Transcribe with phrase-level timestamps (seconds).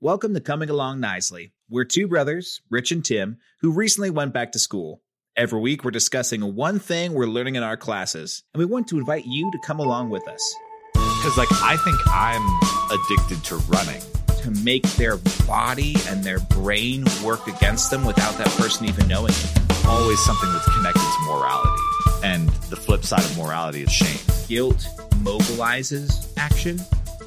[0.00, 1.52] Welcome to Coming Along Nicely.
[1.68, 5.02] We're two brothers, Rich and Tim, who recently went back to school.
[5.36, 8.98] Every week, we're discussing one thing we're learning in our classes, and we want to
[8.98, 10.54] invite you to come along with us
[10.94, 12.46] Because, like, I think I'm
[12.92, 14.00] addicted to running.
[14.42, 15.16] to make their
[15.48, 19.58] body and their brain work against them without that person even knowing it.
[19.84, 21.82] Always something that's connected to morality.
[22.22, 24.18] And the flip side of morality is shame.
[24.46, 24.86] Guilt
[25.24, 26.78] mobilizes action,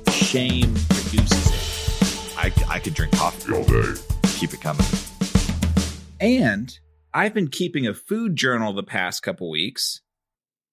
[0.10, 1.61] shame reduces it.
[2.42, 3.94] I, I could drink coffee all day.
[4.24, 4.88] Keep it coming.
[6.20, 6.76] And
[7.14, 10.02] I've been keeping a food journal the past couple weeks.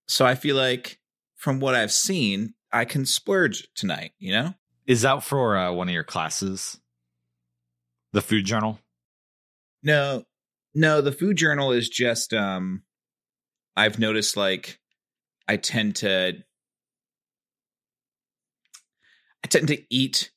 [0.06, 0.98] So I feel like
[1.36, 4.54] from what I've seen, I can splurge tonight, you know?
[4.86, 6.80] Is that for uh, one of your classes?
[8.14, 8.78] The food journal?
[9.82, 10.24] No,
[10.74, 12.82] no, the food journal is just um
[13.76, 14.80] I've noticed like
[15.46, 16.32] I tend to
[19.44, 20.30] I tend to eat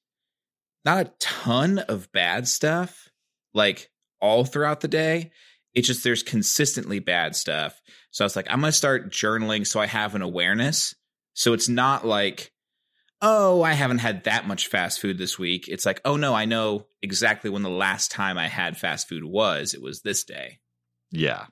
[0.85, 3.09] not a ton of bad stuff
[3.53, 5.31] like all throughout the day.
[5.73, 7.81] It's just there's consistently bad stuff.
[8.11, 10.95] So I was like, I'm gonna start journaling so I have an awareness.
[11.33, 12.51] So it's not like,
[13.21, 15.67] oh, I haven't had that much fast food this week.
[15.67, 19.23] It's like, oh no, I know exactly when the last time I had fast food
[19.23, 19.73] was.
[19.73, 20.59] It was this day.
[21.11, 21.45] Yeah.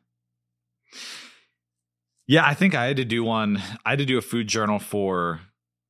[2.27, 3.61] Yeah, I think I had to do one.
[3.85, 5.41] I had to do a food journal for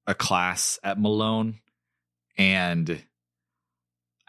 [0.07, 1.59] a class at Malone.
[2.37, 3.03] And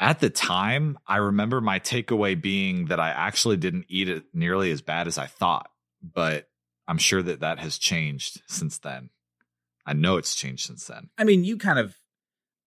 [0.01, 4.70] at the time, I remember my takeaway being that I actually didn't eat it nearly
[4.70, 5.70] as bad as I thought.
[6.03, 6.48] But
[6.89, 9.11] I'm sure that that has changed since then.
[9.84, 11.11] I know it's changed since then.
[11.19, 11.95] I mean, you kind of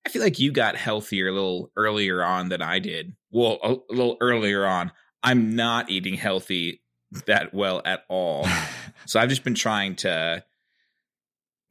[0.06, 3.16] I feel like you got healthier a little earlier on than I did.
[3.32, 4.92] Well, a, a little earlier on.
[5.24, 6.82] I'm not eating healthy
[7.26, 8.48] that well at all.
[9.06, 10.42] So I've just been trying to.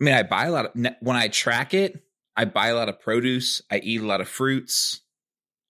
[0.01, 2.03] I mean, I buy a lot of when I track it.
[2.37, 3.63] I buy a lot of produce.
[3.71, 5.02] I eat a lot of fruits.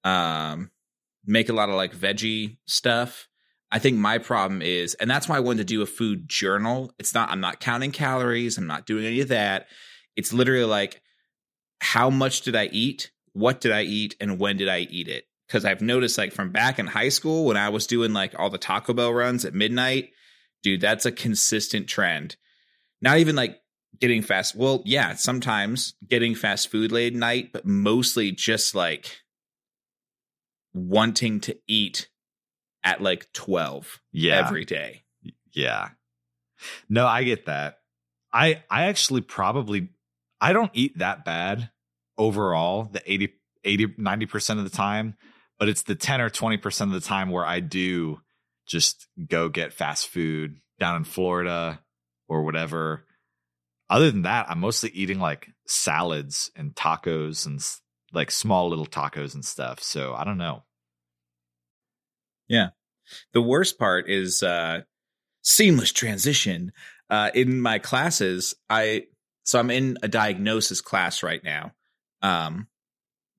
[0.04, 0.70] Um,
[1.24, 3.28] make a lot of like veggie stuff.
[3.70, 6.92] I think my problem is, and that's why I wanted to do a food journal.
[6.98, 7.30] It's not.
[7.30, 8.58] I'm not counting calories.
[8.58, 9.66] I'm not doing any of that.
[10.14, 11.00] It's literally like,
[11.80, 13.10] how much did I eat?
[13.32, 14.14] What did I eat?
[14.20, 15.24] And when did I eat it?
[15.46, 18.50] Because I've noticed, like from back in high school when I was doing like all
[18.50, 20.10] the Taco Bell runs at midnight
[20.62, 22.36] dude, that's a consistent trend.
[23.00, 23.60] Not even like
[24.00, 24.54] getting fast.
[24.54, 29.21] Well, yeah, sometimes getting fast food late at night, but mostly just like
[30.74, 32.08] wanting to eat
[32.84, 34.38] at like 12 Yeah.
[34.38, 35.04] every day.
[35.52, 35.90] Yeah.
[36.88, 37.78] No, I get that.
[38.32, 39.90] I I actually probably
[40.40, 41.70] I don't eat that bad
[42.18, 43.34] overall, the 80
[43.64, 45.16] 80 90% of the time,
[45.58, 48.20] but it's the 10 or 20% of the time where I do
[48.66, 51.80] just go get fast food down in Florida
[52.28, 53.04] or whatever.
[53.90, 57.60] Other than that, I'm mostly eating like salads and tacos and
[58.12, 59.82] like small little tacos and stuff.
[59.82, 60.62] So I don't know.
[62.48, 62.68] Yeah.
[63.32, 64.82] The worst part is uh
[65.42, 66.72] seamless transition.
[67.10, 69.06] Uh in my classes, I
[69.44, 71.72] so I'm in a diagnosis class right now.
[72.20, 72.68] Um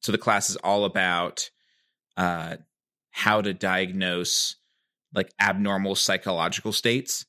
[0.01, 1.49] so the class is all about
[2.17, 2.57] uh
[3.11, 4.55] how to diagnose
[5.13, 7.25] like abnormal psychological states.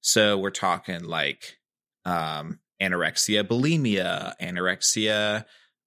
[0.00, 1.58] So we're talking like
[2.04, 5.44] um anorexia, bulimia, anorexia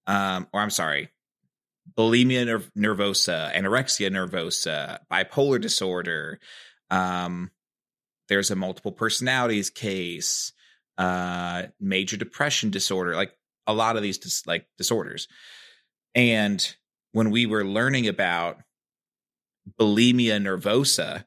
[0.08, 1.10] um or I'm sorry,
[1.98, 6.40] bulimia ner- nervosa, anorexia nervosa, bipolar disorder.
[6.90, 7.52] Um,
[8.28, 10.52] there's a multiple personalities case,
[10.98, 13.34] uh, major depression disorder, like
[13.68, 15.28] a lot of these dis- like disorders.
[16.14, 16.76] And
[17.12, 18.58] when we were learning about
[19.80, 21.26] bulimia nervosa,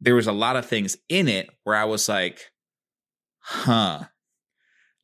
[0.00, 2.40] there was a lot of things in it where I was like,
[3.40, 4.04] huh,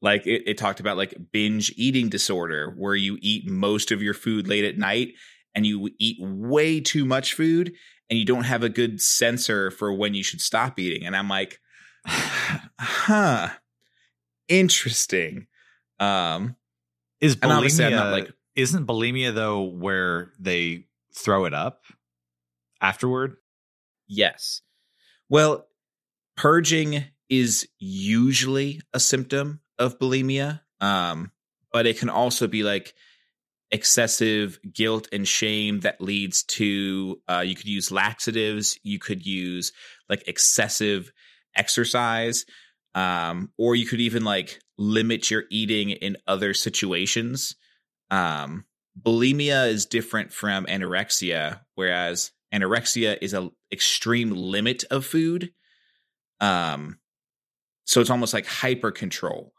[0.02, 4.14] like it, it talked about like binge eating disorder where you eat most of your
[4.14, 5.14] food late at night
[5.54, 7.72] and you eat way too much food
[8.08, 11.06] and you don't have a good sensor for when you should stop eating.
[11.06, 11.58] And i'm like
[12.06, 13.48] huh.
[14.48, 15.46] Interesting.
[15.98, 16.54] Um
[17.20, 20.84] Is bulimia not like isn't bulimia though where they
[21.14, 21.82] throw it up
[22.80, 23.36] afterward?
[24.06, 24.62] yes.
[25.28, 25.66] Well
[26.36, 31.30] purging is usually a symptom of bulimia um
[31.72, 32.94] but it can also be like
[33.70, 39.72] excessive guilt and shame that leads to uh, you could use laxatives you could use
[40.08, 41.10] like excessive
[41.56, 42.44] exercise
[42.96, 47.54] um, or you could even like limit your eating in other situations.
[48.10, 48.64] Um,
[49.00, 55.52] bulimia is different from anorexia whereas anorexia is a extreme limit of food
[56.40, 56.98] um,
[57.84, 59.52] so it's almost like hyper control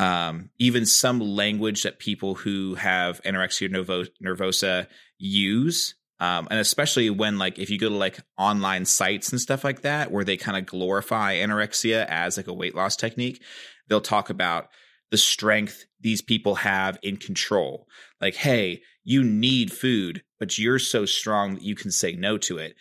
[0.00, 4.86] um, even some language that people who have anorexia nervo- nervosa
[5.18, 9.62] use um, and especially when like if you go to like online sites and stuff
[9.62, 13.42] like that where they kind of glorify anorexia as like a weight loss technique
[13.88, 14.68] they'll talk about
[15.10, 17.86] the strength these people have in control.
[18.22, 22.56] Like hey you need food but you're so strong that you can say no to
[22.56, 22.74] it.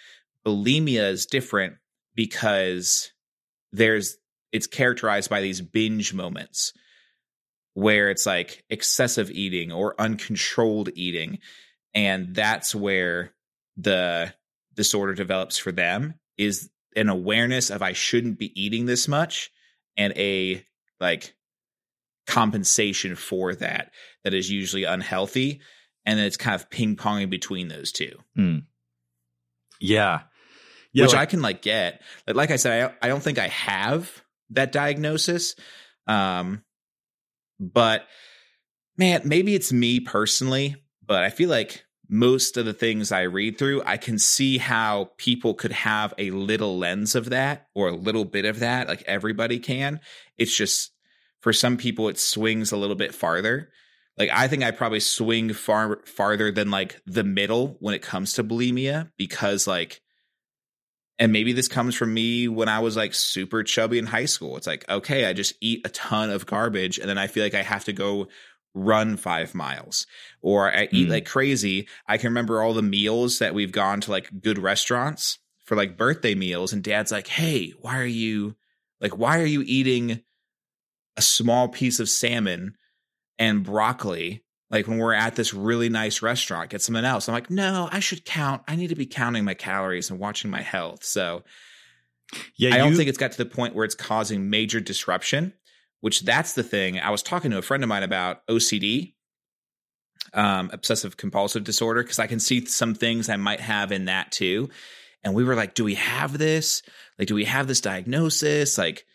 [0.47, 1.75] Bulimia is different
[2.15, 3.11] because
[3.73, 4.15] there's
[4.53, 6.71] it's characterized by these binge moments
[7.79, 11.39] where it's like excessive eating or uncontrolled eating
[11.93, 13.33] and that's where
[13.77, 14.33] the
[14.75, 19.51] disorder develops for them is an awareness of I shouldn't be eating this much
[19.97, 20.65] and a
[20.99, 21.33] like
[22.27, 23.91] compensation for that
[24.23, 25.61] that is usually unhealthy
[26.05, 28.17] and then it's kind of ping ponging between those two.
[28.35, 28.57] Hmm.
[29.79, 30.21] Yeah.
[30.91, 32.01] Yeah, which like- I can like get.
[32.27, 34.11] Like, like I said, I, I don't think I have
[34.51, 35.55] that diagnosis.
[36.07, 36.63] Um,
[37.59, 38.07] but
[38.97, 40.75] man, maybe it's me personally,
[41.05, 45.11] but I feel like most of the things I read through, I can see how
[45.17, 48.87] people could have a little lens of that or a little bit of that.
[48.87, 49.99] Like everybody can.
[50.37, 50.91] It's just
[51.39, 53.69] for some people, it swings a little bit farther.
[54.17, 58.33] Like I think I probably swing far farther than like the middle when it comes
[58.33, 60.01] to bulimia because like
[61.19, 64.55] and maybe this comes from me when I was like super chubby in high school.
[64.57, 67.53] It's like, okay, I just eat a ton of garbage and then I feel like
[67.53, 68.29] I have to go
[68.73, 70.07] run five miles
[70.41, 71.11] or I eat Mm.
[71.11, 71.87] like crazy.
[72.07, 75.97] I can remember all the meals that we've gone to like good restaurants for like
[75.97, 78.55] birthday meals and dad's like, Hey, why are you
[79.01, 80.21] like, why are you eating
[81.17, 82.75] a small piece of salmon
[83.37, 84.43] and broccoli?
[84.71, 87.27] Like when we're at this really nice restaurant, get something else.
[87.27, 88.61] I'm like, no, I should count.
[88.67, 91.03] I need to be counting my calories and watching my health.
[91.03, 91.43] So
[92.55, 95.53] yeah, I don't you- think it's got to the point where it's causing major disruption,
[96.01, 96.99] which that's the thing.
[96.99, 99.15] I was talking to a friend of mine about OCD,
[100.33, 104.31] um, obsessive compulsive disorder, because I can see some things I might have in that
[104.31, 104.69] too.
[105.23, 106.83] And we were like, do we have this?
[107.17, 108.77] Like, do we have this diagnosis?
[108.77, 109.05] Like,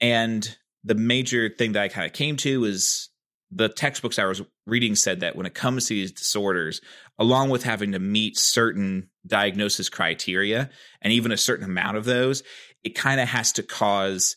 [0.00, 3.08] and the major thing that I kind of came to is
[3.54, 6.80] the textbooks I was reading said that when it comes to these disorders,
[7.18, 10.70] along with having to meet certain diagnosis criteria
[11.00, 12.42] and even a certain amount of those,
[12.82, 14.36] it kind of has to cause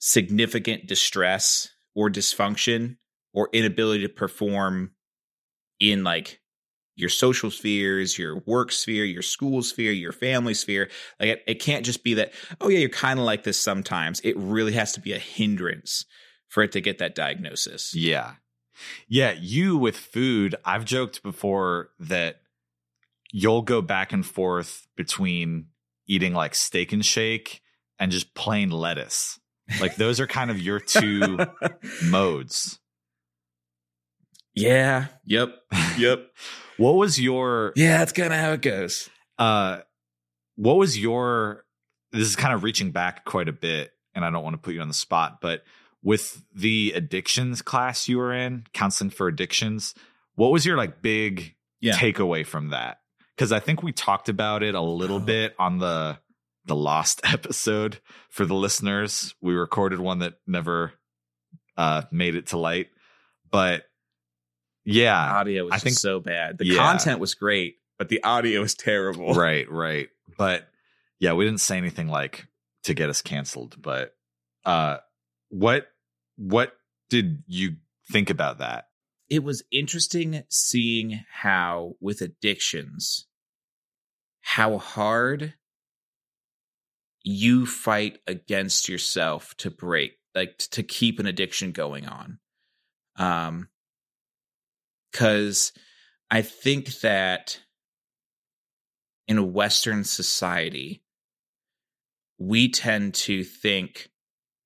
[0.00, 2.96] significant distress or dysfunction
[3.32, 4.90] or inability to perform
[5.78, 6.40] in like
[6.96, 10.90] your social spheres, your work sphere, your school sphere, your family sphere.
[11.20, 14.20] Like it, it can't just be that, oh yeah, you're kind of like this sometimes.
[14.20, 16.04] It really has to be a hindrance
[16.48, 17.94] for it to get that diagnosis.
[17.94, 18.32] Yeah.
[19.08, 19.32] Yeah.
[19.38, 22.40] You with food, I've joked before that
[23.32, 25.66] you'll go back and forth between
[26.06, 27.62] eating like steak and shake
[27.98, 29.38] and just plain lettuce.
[29.80, 31.38] Like those are kind of your two
[32.04, 32.78] modes.
[34.54, 35.06] yeah.
[35.26, 35.54] Yep.
[35.98, 36.26] Yep.
[36.76, 39.10] What was your yeah, that's kind of how it goes.
[39.38, 39.80] uh
[40.56, 41.66] what was your
[42.10, 44.72] this is kind of reaching back quite a bit and I don't want to put
[44.72, 45.62] you on the spot, but
[46.02, 49.94] with the addictions class you were in, counseling for addictions,
[50.34, 51.94] what was your like big Yeah.
[51.96, 53.00] takeaway from that?
[53.36, 55.20] Cuz I think we talked about it a little Oh.
[55.20, 56.18] bit on the
[56.66, 59.34] the lost episode for the listeners.
[59.40, 60.92] We recorded one that never
[61.76, 62.88] uh made it to light.
[63.50, 63.84] But
[64.84, 66.58] yeah, audio was I think- so bad.
[66.58, 66.76] The Yeah.
[66.76, 69.34] content was great, but the audio was terrible.
[69.34, 70.68] right right but
[71.18, 72.46] yeah we didn't say anything like
[72.84, 74.14] to get us canceled but
[74.64, 74.98] uh
[75.48, 75.89] what
[76.40, 76.72] what
[77.10, 77.76] did you
[78.10, 78.86] think about that
[79.28, 83.26] It was interesting seeing how with addictions
[84.40, 85.54] how hard
[87.22, 92.38] you fight against yourself to break like to keep an addiction going on.
[93.16, 93.68] Um
[95.12, 95.72] cuz
[96.30, 97.60] I think that
[99.28, 101.04] in a western society
[102.38, 104.09] we tend to think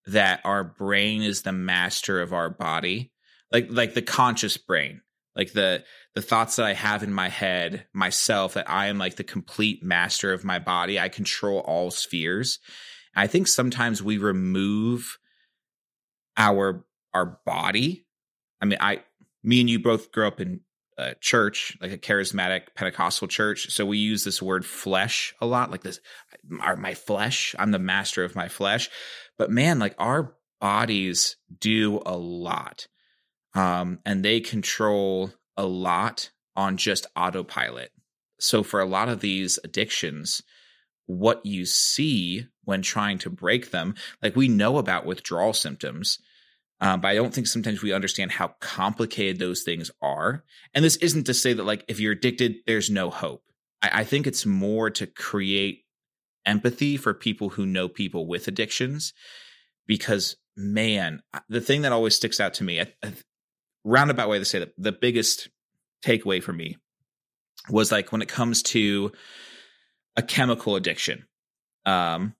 [0.06, 3.10] that our brain is the master of our body
[3.50, 5.00] like like the conscious brain
[5.34, 5.82] like the
[6.14, 9.82] the thoughts that i have in my head myself that i am like the complete
[9.82, 10.98] master of my body.
[10.98, 12.58] I control all spheres.
[13.14, 15.18] I think sometimes we remove
[16.36, 18.06] our our body.
[18.60, 19.02] I mean i
[19.42, 20.60] me and you both grew up in
[20.96, 25.72] a church like a charismatic pentecostal church so we use this word flesh a lot
[25.72, 25.98] like this
[26.48, 28.88] my flesh i'm the master of my flesh
[29.38, 32.86] but man like our bodies do a lot
[33.54, 37.90] um, and they control a lot on just autopilot.
[38.40, 40.42] So for a lot of these addictions,
[41.06, 46.18] what you see when trying to break them, like we know about withdrawal symptoms,
[46.80, 50.44] Um, but I don't think sometimes we understand how complicated those things are.
[50.74, 53.42] And this isn't to say that like if you're addicted, there's no hope.
[53.80, 55.83] I, I think it's more to create
[56.46, 59.12] empathy for people who know people with addictions,
[59.86, 63.12] because man, the thing that always sticks out to me, a, a
[63.84, 65.48] roundabout way to say that the biggest
[66.04, 66.76] takeaway for me
[67.70, 69.12] was like when it comes to
[70.16, 71.26] a chemical addiction.
[71.86, 72.34] Um,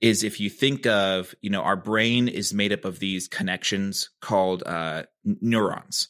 [0.00, 4.10] is if you think of you know our brain is made up of these connections
[4.20, 6.08] called uh, neurons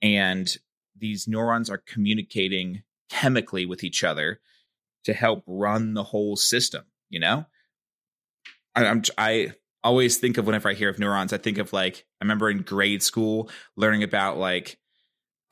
[0.00, 0.56] and
[0.96, 4.40] these neurons are communicating chemically with each other
[5.08, 7.44] to help run the whole system you know?
[8.74, 12.04] I, I'm, I always think of whenever i hear of neurons i think of like
[12.20, 14.76] i remember in grade school learning about like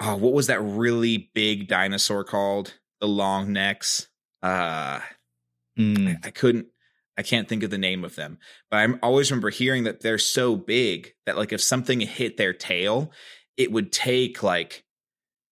[0.01, 2.75] oh what was that really big dinosaur called?
[3.01, 4.09] The long necks.
[4.43, 5.01] Uh
[5.79, 6.09] mm.
[6.09, 6.69] I, I couldn't
[7.19, 8.39] I can't think of the name of them,
[8.71, 12.53] but I always remember hearing that they're so big that like if something hit their
[12.53, 13.11] tail,
[13.57, 14.85] it would take like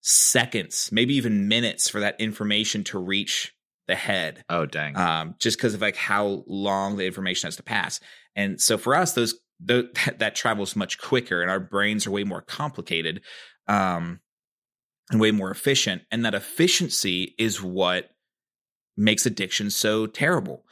[0.03, 3.55] seconds, maybe even minutes for that information to reach
[3.87, 4.45] the head.
[4.49, 4.97] Oh dang!
[4.97, 8.01] Um, just because of like how long the information has to pass,
[8.37, 12.43] and so for us, those that travels much quicker, and our brains are way more
[12.43, 13.23] complicated,
[13.69, 14.21] um,
[15.11, 18.11] and way more efficient, and that efficiency is what
[18.97, 20.65] makes addiction so terrible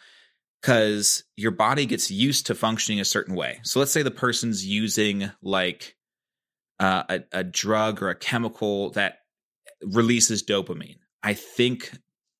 [0.61, 3.59] because your body gets used to functioning a certain way.
[3.65, 5.97] So let's say the person's using like
[6.79, 9.19] uh, a, a drug or a chemical that
[9.83, 10.99] releases dopamine.
[11.23, 11.93] I think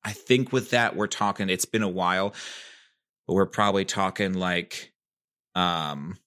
[0.05, 1.49] I think with that we're talking.
[1.49, 2.33] It's been a while,
[3.27, 4.91] but we're probably talking like
[5.55, 6.17] um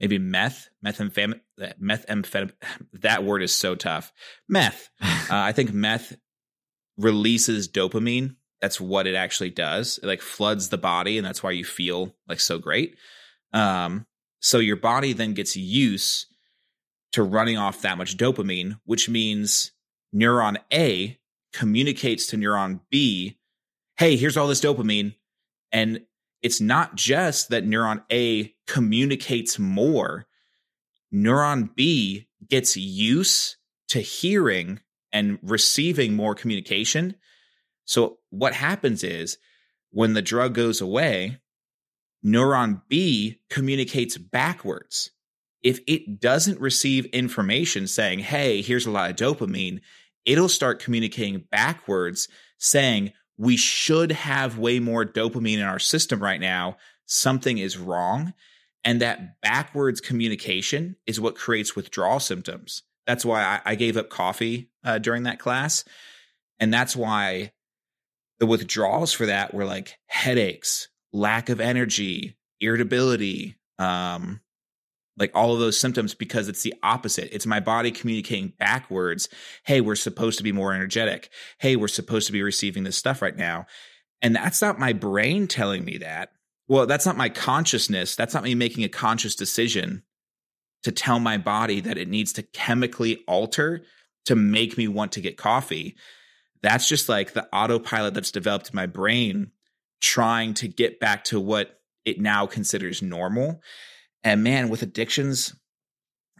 [0.00, 1.40] maybe meth, methamphetamine,
[1.80, 2.52] methamphetamine.
[3.00, 4.12] That word is so tough.
[4.48, 4.90] Meth.
[5.02, 6.16] uh, I think meth
[6.98, 9.98] releases dopamine that's what it actually does.
[9.98, 12.96] It like floods the body, and that's why you feel like so great.
[13.52, 14.06] Um,
[14.38, 16.26] so your body then gets used
[17.10, 19.72] to running off that much dopamine, which means
[20.14, 21.18] neuron A
[21.52, 23.38] communicates to neuron B,
[23.96, 25.14] hey, here's all this dopamine.
[25.70, 26.02] And
[26.42, 30.26] it's not just that neuron A communicates more,
[31.12, 33.56] neuron B gets used
[33.88, 34.80] to hearing
[35.12, 37.14] and receiving more communication.
[37.84, 39.38] So what happens is
[39.90, 41.38] when the drug goes away,
[42.24, 45.10] neuron B communicates backwards.
[45.62, 49.80] If it doesn't receive information saying, hey, here's a lot of dopamine,
[50.24, 56.40] it'll start communicating backwards saying, we should have way more dopamine in our system right
[56.40, 56.76] now.
[57.06, 58.34] Something is wrong.
[58.84, 62.82] And that backwards communication is what creates withdrawal symptoms.
[63.06, 65.84] That's why I, I gave up coffee uh, during that class.
[66.60, 67.52] And that's why
[68.38, 74.40] the withdrawals for that were like headaches, lack of energy, irritability, um,
[75.22, 77.34] like all of those symptoms because it's the opposite.
[77.34, 79.28] It's my body communicating backwards.
[79.64, 81.30] Hey, we're supposed to be more energetic.
[81.58, 83.66] Hey, we're supposed to be receiving this stuff right now.
[84.20, 86.30] And that's not my brain telling me that.
[86.68, 88.14] Well, that's not my consciousness.
[88.14, 90.02] That's not me making a conscious decision
[90.82, 93.82] to tell my body that it needs to chemically alter
[94.26, 95.96] to make me want to get coffee
[96.62, 99.50] that's just like the autopilot that's developed in my brain
[100.00, 103.60] trying to get back to what it now considers normal.
[104.24, 105.54] And man, with addictions,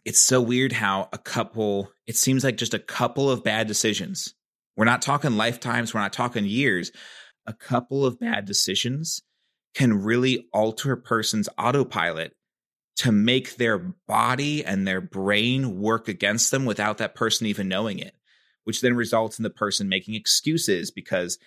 [0.04, 4.34] it's so weird how a couple, it seems like just a couple of bad decisions.
[4.76, 6.92] We're not talking lifetimes, we're not talking years.
[7.46, 9.22] A couple of bad decisions
[9.74, 12.34] can really alter a person's autopilot
[12.96, 17.98] to make their body and their brain work against them without that person even knowing
[17.98, 18.14] it
[18.64, 21.38] which then results in the person making excuses because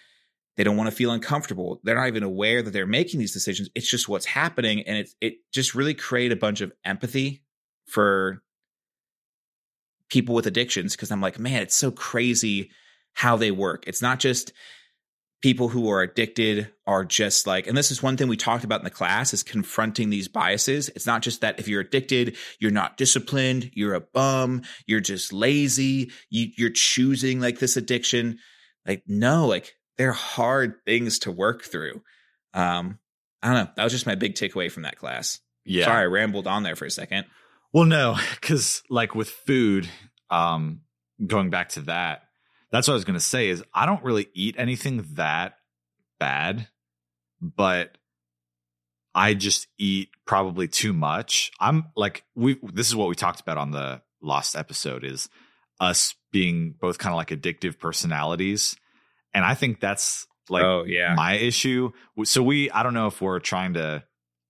[0.58, 1.82] they don't want to feel uncomfortable.
[1.84, 3.70] They're not even aware that they're making these decisions.
[3.76, 4.84] It's just what's happening.
[4.84, 7.44] And it, it just really create a bunch of empathy
[7.88, 8.42] for
[10.10, 12.72] people with addictions because I'm like, man, it's so crazy
[13.14, 13.86] how they work.
[13.88, 14.54] It's not just
[15.42, 18.80] people who are addicted are just like and this is one thing we talked about
[18.80, 22.72] in the class is confronting these biases it's not just that if you're addicted you're
[22.72, 28.40] not disciplined you're a bum you're just lazy you, you're choosing like this addiction
[28.88, 32.02] like no like they're hard things to work through.
[32.54, 33.00] Um
[33.42, 33.72] i don't know.
[33.76, 35.40] That was just my big takeaway from that class.
[35.66, 35.86] Yeah.
[35.86, 37.26] Sorry i rambled on there for a second.
[37.74, 39.88] Well no because like with food
[40.30, 40.82] um
[41.26, 42.24] going back to that
[42.72, 45.56] that's what I was going to say is I don't really eat anything that
[46.20, 46.68] bad,
[47.42, 47.98] but
[49.14, 51.52] I just eat probably too much.
[51.60, 55.30] I'm like we this is what we talked about on the lost episode is
[55.80, 58.76] us being both kind of like addictive personalities.
[59.36, 61.14] And I think that's like oh, yeah.
[61.14, 61.92] my issue.
[62.24, 64.04] So we I don't know if we're trying to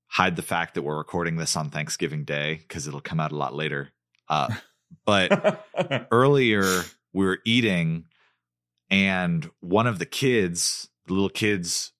[0.08, 3.36] hide the fact that we're recording this on Thanksgiving Day because it'll come out a
[3.36, 3.90] lot later.
[4.30, 4.54] Uh,
[5.06, 5.66] but
[6.12, 8.06] earlier we were eating,
[8.92, 11.92] and one of the kids, the little kids,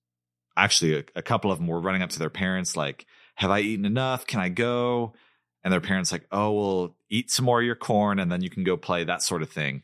[0.56, 3.60] actually a, a couple of them were running up to their parents like, "Have I
[3.60, 4.28] eaten enough?
[4.28, 5.14] Can I go?"
[5.64, 8.50] And their parents like, "Oh, well, eat some more of your corn, and then you
[8.50, 9.82] can go play." That sort of thing.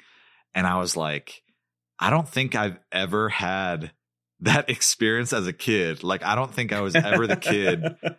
[0.54, 1.42] And I was like,
[1.99, 3.93] I don't think I've ever had
[4.41, 6.03] that experience as a kid.
[6.03, 7.97] Like, I don't think I was ever the kid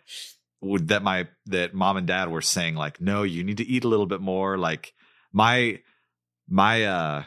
[0.64, 3.84] would that my that mom and dad were saying like, no, you need to eat
[3.84, 4.56] a little bit more.
[4.56, 4.94] Like
[5.32, 5.80] my
[6.48, 7.24] my uh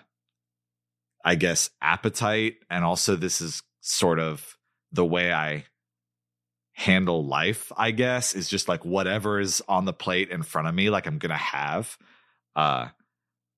[1.24, 4.58] I guess appetite and also this is sort of
[4.92, 5.66] the way I
[6.74, 10.76] handle life, I guess, is just like whatever is on the plate in front of
[10.76, 11.98] me, like I'm gonna have.
[12.56, 12.88] Uh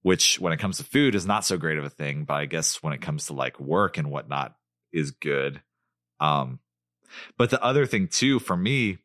[0.10, 2.48] which when it comes to food is not so great of a thing, but I
[2.48, 4.56] guess when it comes to like work and whatnot
[4.92, 5.62] is good.
[6.20, 6.58] Um,
[7.38, 8.98] but the other thing too for me,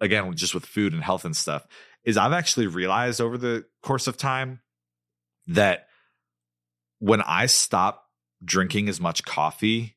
[0.00, 1.66] again, just with food and health and stuff,
[2.02, 4.60] is I've actually realized over the course of time
[5.48, 5.88] that
[6.98, 8.06] when I stop
[8.42, 9.96] drinking as much coffee,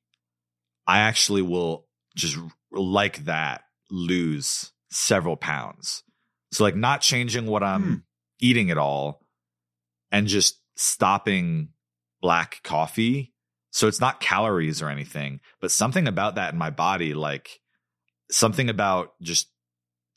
[0.86, 2.38] I actually will just
[2.74, 6.04] like that lose several pounds.
[6.52, 7.96] So like not changing what I'm hmm.
[8.42, 9.21] eating at all
[10.12, 11.70] and just stopping
[12.22, 13.34] black coffee.
[13.72, 17.60] So it's not calories or anything, but something about that in my body, like
[18.30, 19.48] something about just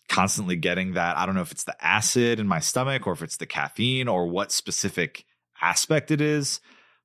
[0.08, 1.16] constantly getting that.
[1.16, 4.08] I don't know if it's the acid in my stomach or if it's the caffeine
[4.08, 5.24] or what specific
[5.62, 6.60] aspect it is.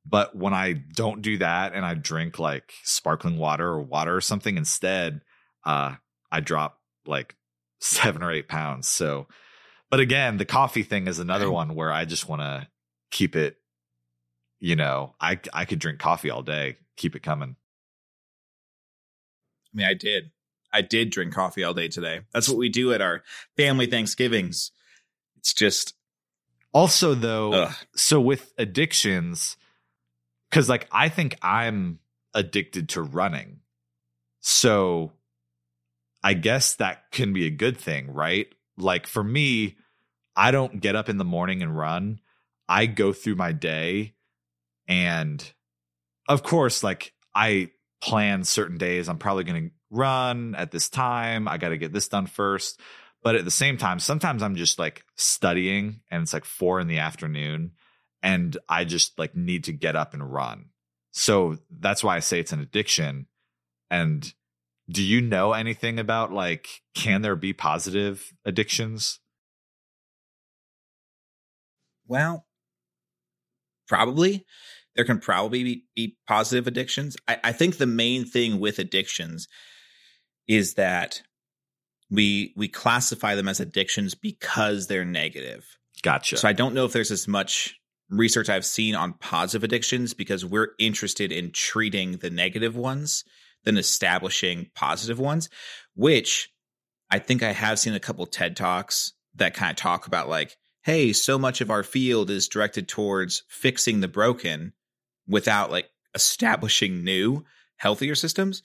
[0.06, 4.22] But when I don't do that and I drink like sparkling water or water or
[4.22, 5.22] something instead,
[5.66, 5.96] uh,
[6.32, 7.36] I drop like
[7.80, 8.88] seven or eight pounds.
[8.88, 9.28] So,
[9.90, 12.68] but again, the coffee thing is another one where I just want to
[13.12, 13.58] keep it
[14.60, 17.56] you know i i could drink coffee all day keep it coming.
[19.74, 20.32] I mean i did.
[20.72, 22.22] I did drink coffee all day today.
[22.32, 23.24] That's what we do at our
[23.58, 24.72] family thanksgivings.
[25.38, 25.96] It's just
[26.72, 27.76] also though ugh.
[27.96, 29.58] so with addictions
[30.52, 32.00] cuz like i think i'm
[32.36, 33.62] addicted to running.
[34.42, 35.14] So
[36.24, 38.54] i guess that can be a good thing right?
[38.78, 39.78] Like for me
[40.36, 42.20] i don't get up in the morning and run
[42.70, 44.14] I go through my day
[44.88, 45.44] and
[46.28, 51.48] of course like I plan certain days I'm probably going to run at this time.
[51.48, 52.80] I got to get this done first.
[53.22, 56.88] But at the same time, sometimes I'm just like studying and it's like 4 in
[56.88, 57.72] the afternoon
[58.24, 60.70] and I just like need to get up and run.
[61.12, 63.28] So that's why I say it's an addiction.
[63.90, 64.32] And
[64.90, 69.20] do you know anything about like can there be positive addictions?
[72.08, 72.46] Well,
[73.90, 74.46] probably
[74.96, 77.16] there can probably be, be positive addictions.
[77.28, 79.48] I, I think the main thing with addictions
[80.48, 81.22] is that
[82.10, 85.66] we we classify them as addictions because they're negative.
[86.02, 86.38] Gotcha.
[86.38, 87.76] So I don't know if there's as much
[88.10, 93.24] research I've seen on positive addictions because we're interested in treating the negative ones
[93.64, 95.50] than establishing positive ones,
[95.96, 96.50] which
[97.12, 100.58] I think I have seen a couple TED Talks that kind of talk about like
[100.84, 104.74] hey, so much of our field is directed towards fixing the broken
[105.28, 107.44] without like establishing new
[107.78, 108.64] healthier systems.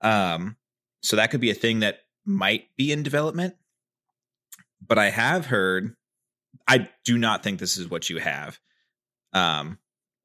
[0.00, 0.56] Um,
[1.02, 3.54] so that could be a thing that might be in development.
[4.86, 5.94] But I have heard,
[6.66, 8.58] I do not think this is what you have.
[9.32, 9.78] Um,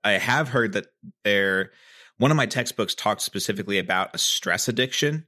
[0.04, 0.88] I have heard that
[1.24, 1.72] there,
[2.18, 5.26] one of my textbooks talked specifically about a stress addiction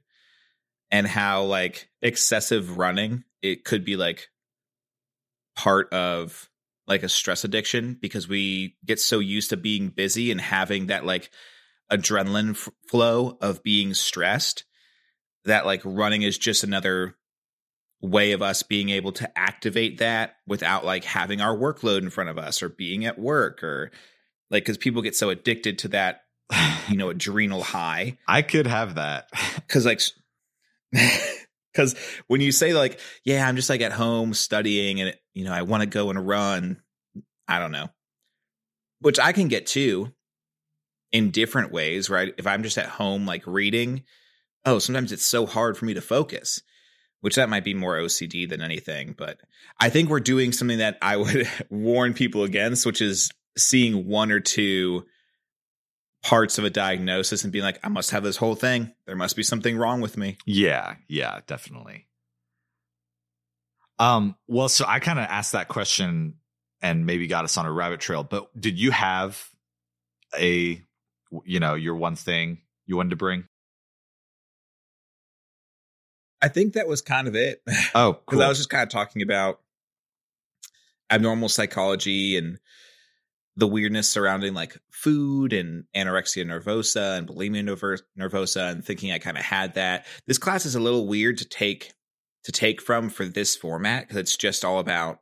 [0.90, 4.28] and how like excessive running, it could be like
[5.56, 6.48] part of
[6.86, 11.04] like a stress addiction because we get so used to being busy and having that
[11.04, 11.30] like
[11.90, 14.64] adrenaline f- flow of being stressed
[15.44, 17.16] that like running is just another
[18.00, 22.30] way of us being able to activate that without like having our workload in front
[22.30, 23.90] of us or being at work or
[24.50, 26.22] like because people get so addicted to that
[26.88, 28.18] you know adrenal high.
[28.28, 29.28] I could have that.
[29.66, 30.00] Because like
[31.76, 31.94] because
[32.26, 35.62] when you say like yeah i'm just like at home studying and you know i
[35.62, 36.80] want to go and run
[37.46, 37.88] i don't know.
[39.00, 40.12] Which i can get to
[41.12, 42.34] in different ways right?
[42.38, 44.04] If i'm just at home like reading
[44.64, 46.62] oh sometimes it's so hard for me to focus
[47.20, 49.38] which that might be more ocd than anything but
[49.78, 54.32] i think we're doing something that i would warn people against which is seeing one
[54.32, 55.04] or two
[56.26, 58.92] parts of a diagnosis and being like, I must have this whole thing.
[59.06, 60.38] There must be something wrong with me.
[60.44, 62.08] Yeah, yeah, definitely.
[63.98, 66.34] Um, well, so I kind of asked that question
[66.82, 69.48] and maybe got us on a rabbit trail, but did you have
[70.36, 70.82] a
[71.44, 73.44] you know, your one thing you wanted to bring?
[76.42, 77.62] I think that was kind of it.
[77.94, 78.42] Oh, Because cool.
[78.42, 79.60] I was just kind of talking about
[81.10, 82.58] abnormal psychology and
[83.56, 89.38] the weirdness surrounding like food and anorexia nervosa and bulimia nervosa and thinking I kind
[89.38, 90.06] of had that.
[90.26, 91.92] This class is a little weird to take
[92.44, 95.20] to take from for this format because it's just all about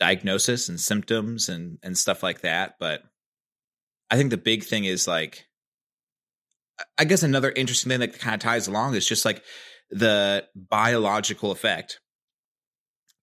[0.00, 2.74] diagnosis and symptoms and and stuff like that.
[2.80, 3.02] But
[4.10, 5.46] I think the big thing is like
[6.96, 9.42] I guess another interesting thing that kind of ties along is just like
[9.90, 12.00] the biological effect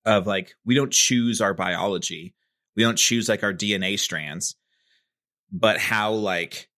[0.06, 2.36] of like we don't choose our biology
[2.76, 4.56] we don't choose like our dna strands
[5.52, 6.70] but how like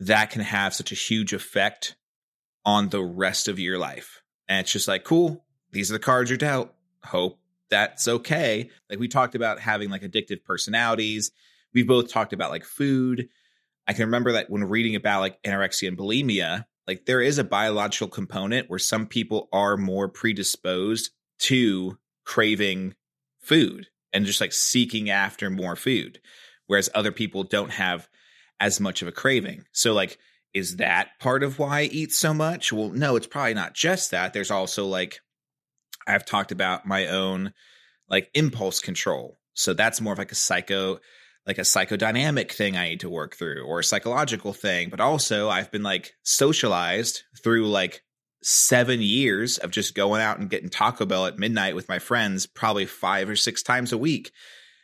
[0.00, 1.96] that can have such a huge effect
[2.64, 4.22] on the rest of your life.
[4.48, 6.72] And it's just like cool these are the cards you're dealt.
[7.04, 7.38] Hope
[7.70, 8.70] that's okay.
[8.88, 11.30] Like we talked about having like addictive personalities.
[11.72, 13.28] We both talked about like food.
[13.86, 17.44] I can remember that when reading about like anorexia and bulimia like there is a
[17.44, 22.94] biological component where some people are more predisposed to craving
[23.40, 26.20] food and just like seeking after more food
[26.66, 28.08] whereas other people don't have
[28.60, 29.64] as much of a craving.
[29.72, 30.18] So like
[30.52, 32.72] is that part of why i eat so much?
[32.72, 34.32] Well no it's probably not just that.
[34.32, 35.20] There's also like
[36.06, 37.52] i've talked about my own
[38.08, 39.38] like impulse control.
[39.54, 41.00] So that's more of like a psycho
[41.46, 44.90] like a psychodynamic thing I need to work through or a psychological thing.
[44.90, 48.02] But also, I've been like socialized through like
[48.42, 52.46] seven years of just going out and getting Taco Bell at midnight with my friends,
[52.46, 54.32] probably five or six times a week.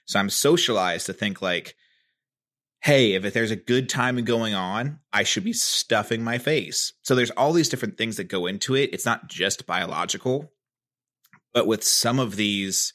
[0.06, 1.74] So I'm socialized to think like,
[2.80, 6.92] hey, if there's a good time going on, I should be stuffing my face.
[7.02, 8.90] So there's all these different things that go into it.
[8.92, 10.52] It's not just biological,
[11.52, 12.92] but with some of these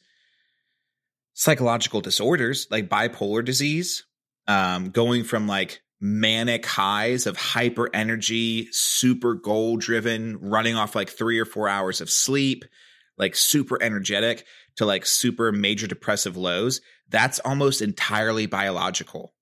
[1.34, 4.06] psychological disorders like bipolar disease,
[4.48, 11.10] um, going from like manic highs of hyper energy, super goal driven, running off like
[11.10, 12.66] three or four hours of sleep,
[13.18, 14.46] like super energetic
[14.78, 16.82] to like super major depressive lows.
[17.10, 19.34] That's almost entirely biological.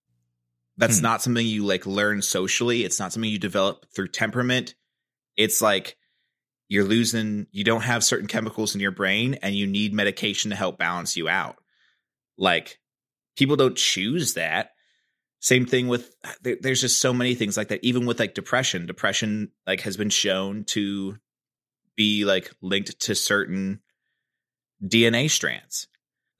[0.77, 1.03] That's Hmm.
[1.03, 2.83] not something you like learn socially.
[2.83, 4.75] It's not something you develop through temperament.
[5.37, 5.95] It's like
[6.67, 10.57] you're losing, you don't have certain chemicals in your brain and you need medication to
[10.57, 11.55] help balance you out.
[12.37, 12.79] Like
[13.37, 14.71] people don't choose that.
[15.39, 17.83] Same thing with there, there's just so many things like that.
[17.83, 21.17] Even with like depression, depression like has been shown to
[21.95, 23.79] be like linked to certain
[24.83, 25.87] DNA strands.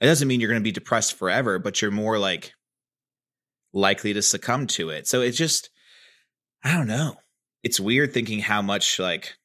[0.01, 2.53] It doesn't mean you're going to be depressed forever, but you're more like
[3.73, 5.07] likely to succumb to it.
[5.07, 5.69] So it's just,
[6.63, 7.15] I don't know.
[7.63, 9.35] It's weird thinking how much like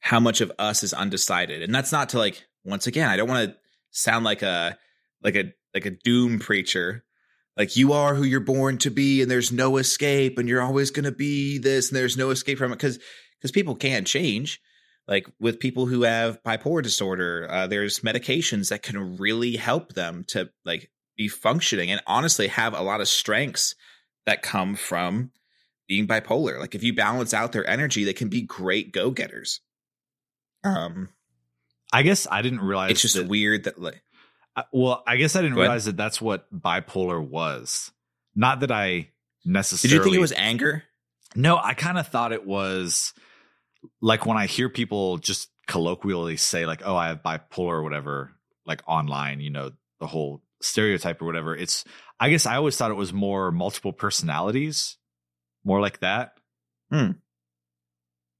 [0.00, 3.10] how much of us is undecided, and that's not to like once again.
[3.10, 3.56] I don't want to
[3.90, 4.78] sound like a
[5.22, 7.04] like a like a doom preacher
[7.56, 10.90] like you are who you're born to be and there's no escape and you're always
[10.90, 12.98] going to be this and there's no escape from it because
[13.38, 14.60] because people can change.
[15.08, 20.24] Like with people who have bipolar disorder uh, there's medications that can really help them
[20.28, 23.74] to like be functioning and honestly have a lot of strengths
[24.26, 25.30] that come from
[25.86, 26.58] being bipolar.
[26.58, 29.60] Like if you balance out their energy they can be great go-getters.
[30.64, 31.08] Um
[31.92, 34.02] I guess I didn't realize it's just that, weird that like
[34.56, 37.92] I- well, I guess I didn't realize that that's what bipolar was.
[38.34, 39.10] Not that I
[39.44, 39.90] necessarily.
[39.92, 40.82] did you think it was anger
[41.34, 43.12] No, I kind of thought it was
[44.00, 48.32] like when I hear people just colloquially say like, "Oh, I have bipolar or whatever,"
[48.64, 51.54] like online, you know, the whole stereotype or whatever.
[51.54, 51.84] It's
[52.18, 54.96] I guess I always thought it was more multiple personalities,
[55.64, 56.32] more like that.
[56.90, 57.12] Hmm.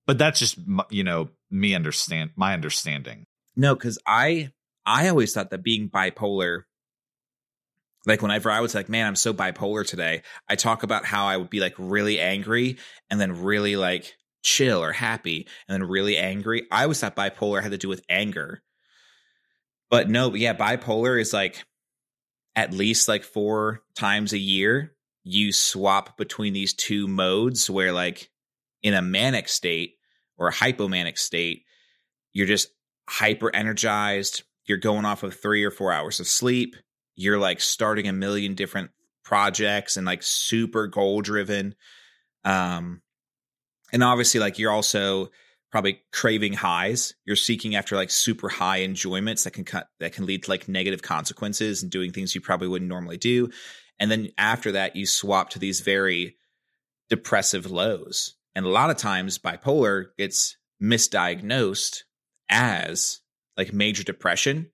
[0.07, 0.59] But that's just
[0.91, 3.27] you know me understand my understanding.
[3.57, 4.53] No, because I
[4.87, 6.63] I always thought that being bipolar,
[8.07, 11.37] like whenever I was like, man, I'm so bipolar today, I talk about how I
[11.37, 12.79] would be like really angry
[13.11, 16.67] and then really like chill or happy and then really angry.
[16.71, 18.63] I always thought bipolar had to do with anger.
[19.91, 21.65] But no, yeah, bipolar is like
[22.55, 24.97] at least like four times a year
[25.29, 28.31] you swap between these two modes where like
[28.85, 29.95] in a manic state
[30.39, 31.65] or a hypomanic state,
[32.33, 32.69] you're just
[33.09, 34.45] hyper energized.
[34.67, 36.77] You're going off of three or four hours of sleep.
[37.15, 38.91] You're like starting a million different
[39.25, 41.75] projects and like super goal driven.
[42.45, 43.03] Um,
[43.93, 45.31] and obviously, like you're also
[45.71, 47.15] probably craving highs.
[47.25, 50.69] You're seeking after like super high enjoyments that can cut that can lead to like
[50.69, 53.51] negative consequences and doing things you probably wouldn't normally do.
[53.99, 56.37] And then after that, you swap to these very
[57.09, 58.35] depressive lows.
[58.55, 62.03] And a lot of times, bipolar gets misdiagnosed
[62.49, 63.21] as
[63.57, 64.71] like major depression,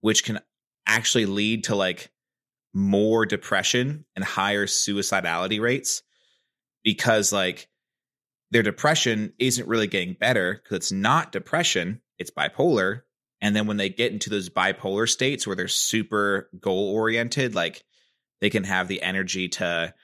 [0.00, 0.40] which can
[0.86, 2.10] actually lead to like
[2.72, 6.02] more depression and higher suicidality rates
[6.84, 7.68] because like
[8.50, 13.02] their depression isn't really getting better because it's not depression, it's bipolar.
[13.40, 17.84] And then when they get into those bipolar states where they're super goal oriented, like
[18.40, 19.94] they can have the energy to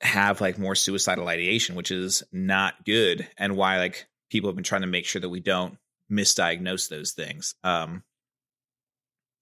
[0.00, 3.28] have like more suicidal ideation, which is not good.
[3.38, 5.78] And why like people have been trying to make sure that we don't
[6.12, 7.54] misdiagnose those things.
[7.64, 8.04] Um,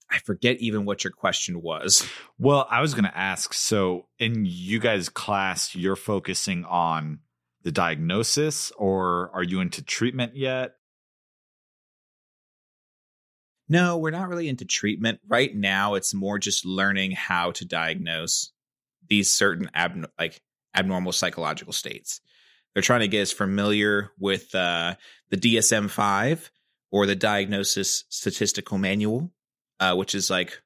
[0.09, 2.05] I forget even what your question was.
[2.37, 3.53] Well, I was going to ask.
[3.53, 7.19] So, in you guys' class, you're focusing on
[7.63, 10.73] the diagnosis, or are you into treatment yet?
[13.69, 15.93] No, we're not really into treatment right now.
[15.93, 18.51] It's more just learning how to diagnose
[19.07, 20.41] these certain ab- like
[20.75, 22.19] abnormal psychological states.
[22.73, 24.95] They're trying to get us familiar with uh,
[25.29, 26.51] the DSM 5
[26.91, 29.31] or the Diagnosis Statistical Manual,
[29.79, 30.61] uh, which is like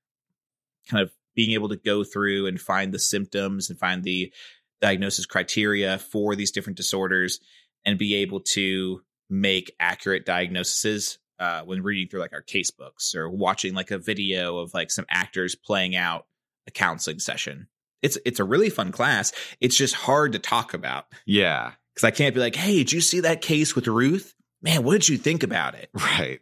[0.89, 4.33] kind of being able to go through and find the symptoms and find the
[4.81, 7.39] diagnosis criteria for these different disorders
[7.85, 13.13] and be able to make accurate diagnoses uh, when reading through like our case books
[13.15, 16.25] or watching like a video of like some actors playing out
[16.67, 17.67] a counseling session.
[18.01, 19.31] It's it's a really fun class.
[19.59, 21.05] It's just hard to talk about.
[21.25, 21.71] Yeah.
[21.95, 24.34] Cuz I can't be like, "Hey, did you see that case with Ruth?
[24.65, 26.41] Man, what did you think about it?" Right.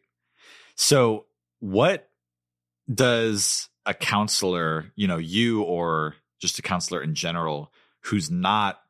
[0.76, 1.26] So,
[1.60, 2.10] what
[2.92, 8.82] does a counselor, you know, you or just a counselor in general who's not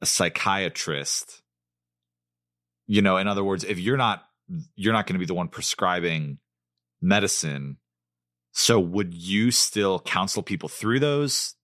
[0.00, 1.42] a psychiatrist,
[2.86, 4.24] you know, in other words, if you're not
[4.74, 6.38] you're not going to be the one prescribing
[7.00, 7.76] medicine,
[8.52, 11.54] so would you still counsel people through those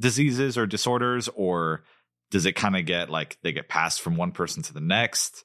[0.00, 1.82] diseases or disorders or
[2.30, 5.44] does it kind of get like they get passed from one person to the next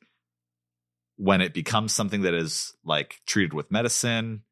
[1.17, 4.43] when it becomes something that is like treated with medicine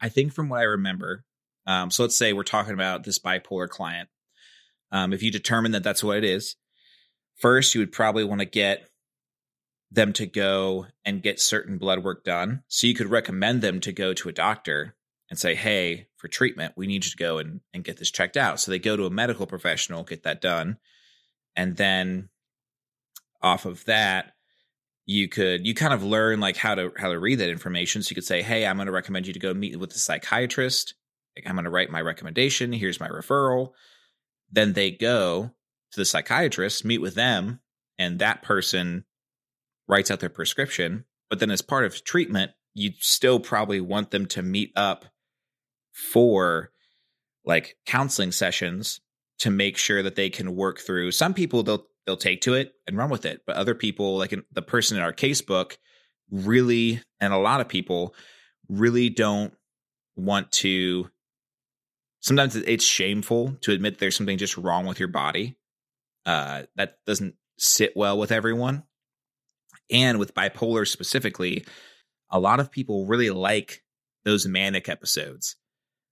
[0.00, 1.24] I think from what I remember,
[1.66, 4.08] um, so let's say we're talking about this bipolar client.
[4.92, 6.56] Um, if you determine that that's what it is,
[7.36, 8.88] first you would probably want to get
[9.90, 12.62] them to go and get certain blood work done.
[12.68, 14.94] So you could recommend them to go to a doctor
[15.30, 18.36] and say, hey, for treatment, we need you to go and, and get this checked
[18.36, 18.60] out.
[18.60, 20.78] So they go to a medical professional, get that done.
[21.56, 22.28] And then
[23.42, 24.32] off of that,
[25.06, 28.02] you could you kind of learn like how to how to read that information.
[28.02, 29.98] So you could say, hey, I'm going to recommend you to go meet with a
[29.98, 30.94] psychiatrist.
[31.46, 32.72] I'm going to write my recommendation.
[32.72, 33.72] Here's my referral.
[34.50, 35.50] Then they go
[35.92, 37.60] to the psychiatrist, meet with them,
[37.98, 39.04] and that person
[39.88, 41.04] writes out their prescription.
[41.28, 45.06] But then as part of treatment, you still probably want them to meet up
[45.92, 46.70] for
[47.44, 49.00] like counseling sessions
[49.38, 51.12] to make sure that they can work through.
[51.12, 54.34] Some people they'll they'll take to it and run with it, but other people, like
[54.52, 55.78] the person in our case book,
[56.30, 58.14] really and a lot of people
[58.68, 59.54] really don't
[60.16, 61.10] want to.
[62.20, 65.56] Sometimes it's shameful to admit there's something just wrong with your body.
[66.24, 68.82] Uh, that doesn't sit well with everyone.
[69.90, 71.64] And with bipolar specifically,
[72.30, 73.84] a lot of people really like
[74.24, 75.54] those manic episodes.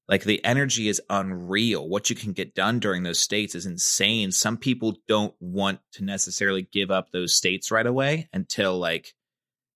[0.08, 1.88] Like the energy is unreal.
[1.88, 4.32] What you can get done during those states is insane.
[4.32, 9.14] Some people don't want to necessarily give up those states right away until like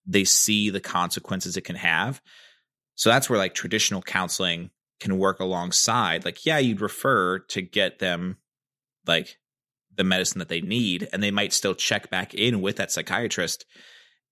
[0.07, 2.21] they see the consequences it can have.
[2.95, 6.25] So that's where like traditional counseling can work alongside.
[6.25, 8.39] Like, yeah, you'd refer to get them
[9.07, 9.39] like
[9.95, 13.65] the medicine that they need, and they might still check back in with that psychiatrist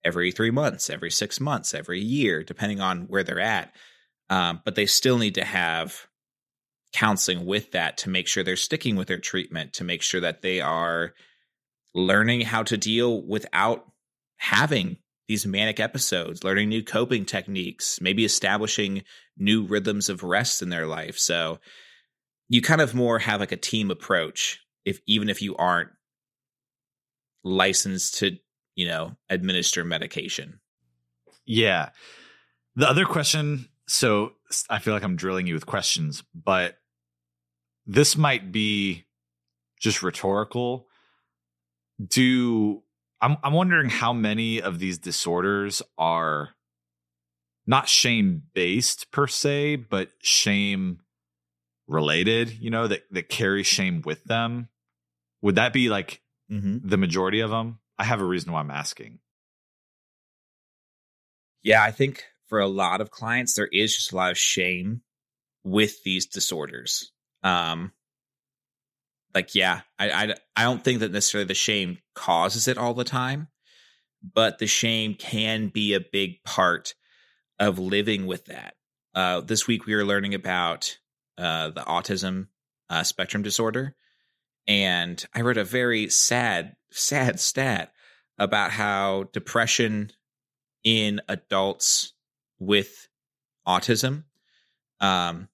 [0.03, 3.73] every three months, every six months, every year, depending on where they're at.
[4.29, 6.07] Um, but they still need to have
[6.93, 10.41] counseling with that to make sure they're sticking with their treatment, to make sure that
[10.41, 11.13] they are
[11.93, 13.85] learning how to deal without
[14.37, 19.03] having these manic episodes, learning new coping techniques, maybe establishing
[19.37, 21.17] new rhythms of rest in their life.
[21.17, 21.59] So
[22.49, 25.89] you kind of more have like a team approach if even if you aren't
[27.43, 28.37] licensed to,
[28.75, 30.59] you know, administer medication.
[31.45, 31.89] Yeah.
[32.75, 34.33] The other question so
[34.69, 36.77] I feel like I'm drilling you with questions, but
[37.85, 39.05] this might be
[39.79, 40.87] just rhetorical.
[42.05, 42.83] Do
[43.21, 46.49] I'm I'm wondering how many of these disorders are
[47.65, 50.99] not shame based per se, but shame
[51.87, 54.67] related, you know, that that carry shame with them.
[55.41, 56.21] Would that be like
[56.51, 56.87] mm-hmm.
[56.87, 57.79] the majority of them?
[57.97, 59.19] I have a reason why I'm asking.
[61.63, 65.01] Yeah, I think for a lot of clients, there is just a lot of shame
[65.63, 67.11] with these disorders.
[67.43, 67.91] Um,
[69.35, 73.03] like, yeah, I, I, I don't think that necessarily the shame causes it all the
[73.03, 73.49] time,
[74.33, 76.95] but the shame can be a big part
[77.59, 78.75] of living with that.
[79.13, 80.97] Uh, this week we were learning about
[81.37, 82.47] uh, the autism
[82.89, 83.95] uh, spectrum disorder,
[84.67, 87.91] and I read a very sad, sad stat
[88.37, 90.11] about how depression
[90.83, 92.13] in adults
[92.59, 93.07] with
[93.67, 94.23] autism
[94.99, 95.47] um,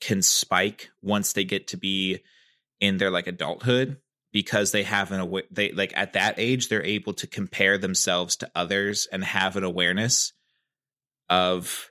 [0.00, 2.20] can spike once they get to be
[2.80, 3.98] in their like adulthood
[4.32, 8.36] because they have an awa- they like at that age they're able to compare themselves
[8.36, 10.32] to others and have an awareness
[11.28, 11.90] of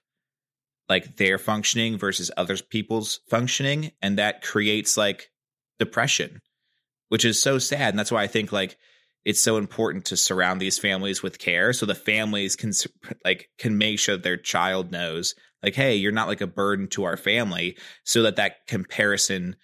[0.90, 5.30] like their functioning versus other people's functioning and that creates like
[5.80, 6.42] depression
[7.10, 8.78] which is so sad and that's why i think like
[9.28, 12.72] it's so important to surround these families with care so the families can
[13.26, 17.04] like can make sure their child knows like hey you're not like a burden to
[17.04, 19.58] our family so that that comparison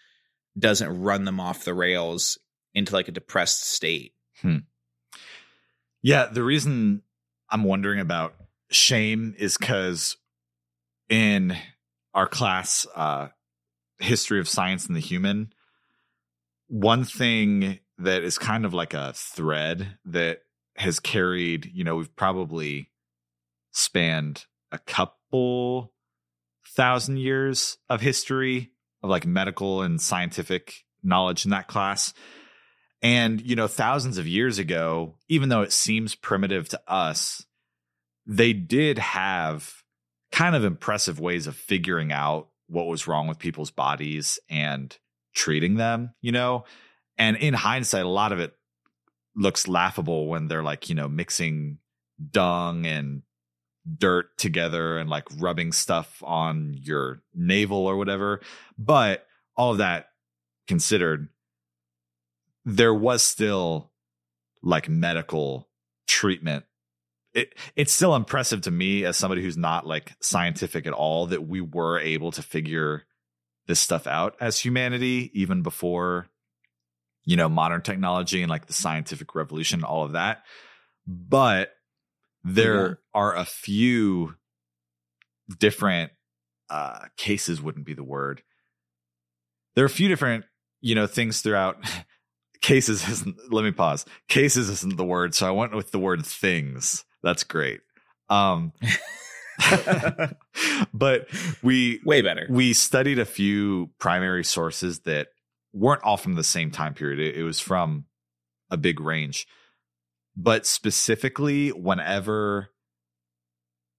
[0.59, 2.37] doesn't run them off the rails
[2.73, 4.57] into like a depressed state hmm.
[6.01, 7.01] yeah the reason
[7.49, 8.35] i'm wondering about
[8.69, 10.17] shame is because
[11.09, 11.55] in
[12.13, 13.29] our class uh
[13.99, 15.53] history of science and the human
[16.67, 20.39] one thing that is kind of like a thread that
[20.75, 22.89] has carried, you know, we've probably
[23.71, 25.93] spanned a couple
[26.67, 32.13] thousand years of history of like medical and scientific knowledge in that class.
[33.01, 37.45] And, you know, thousands of years ago, even though it seems primitive to us,
[38.25, 39.83] they did have
[40.31, 44.97] kind of impressive ways of figuring out what was wrong with people's bodies and
[45.35, 46.63] treating them, you know?
[47.17, 48.53] And in hindsight, a lot of it
[49.35, 51.79] looks laughable when they're like, you know, mixing
[52.31, 53.23] dung and
[53.97, 58.41] dirt together and like rubbing stuff on your navel or whatever.
[58.77, 60.09] But all of that
[60.67, 61.29] considered,
[62.65, 63.91] there was still
[64.61, 65.69] like medical
[66.07, 66.65] treatment.
[67.33, 71.47] It it's still impressive to me as somebody who's not like scientific at all that
[71.47, 73.03] we were able to figure
[73.67, 76.27] this stuff out as humanity even before
[77.25, 80.43] you know, modern technology and like the scientific revolution, all of that.
[81.07, 81.71] But
[82.43, 82.95] there yeah.
[83.13, 84.35] are a few
[85.59, 86.11] different
[86.69, 88.41] uh cases wouldn't be the word.
[89.75, 90.45] There are a few different,
[90.81, 91.77] you know, things throughout
[92.61, 94.05] cases isn't let me pause.
[94.27, 97.05] Cases isn't the word, so I went with the word things.
[97.21, 97.81] That's great.
[98.29, 98.73] Um
[100.93, 101.27] but
[101.61, 102.47] we way better.
[102.49, 105.27] We studied a few primary sources that
[105.73, 107.19] weren't all from the same time period.
[107.19, 108.05] It, it was from
[108.69, 109.47] a big range.
[110.35, 112.69] But specifically, whenever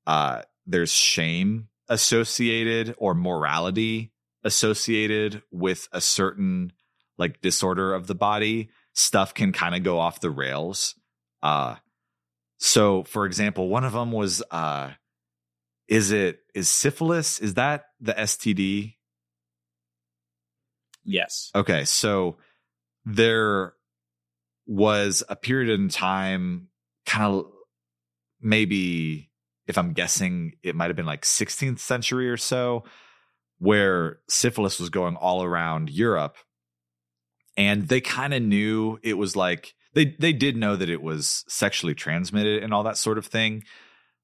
[0.06, 6.72] uh, there's shame associated or morality associated with a certain
[7.18, 10.94] like disorder of the body, stuff can kind of go off the rails.
[11.42, 11.76] Uh,
[12.58, 14.90] so, for example, one of them was uh,
[15.88, 17.38] is it is syphilis?
[17.38, 18.93] Is that the STD
[21.04, 21.50] Yes.
[21.54, 21.84] Okay.
[21.84, 22.36] So
[23.04, 23.74] there
[24.66, 26.68] was a period in time,
[27.06, 27.46] kind of
[28.40, 29.30] maybe,
[29.66, 32.84] if I'm guessing, it might have been like 16th century or so,
[33.58, 36.36] where syphilis was going all around Europe.
[37.56, 41.44] And they kind of knew it was like, they, they did know that it was
[41.46, 43.62] sexually transmitted and all that sort of thing.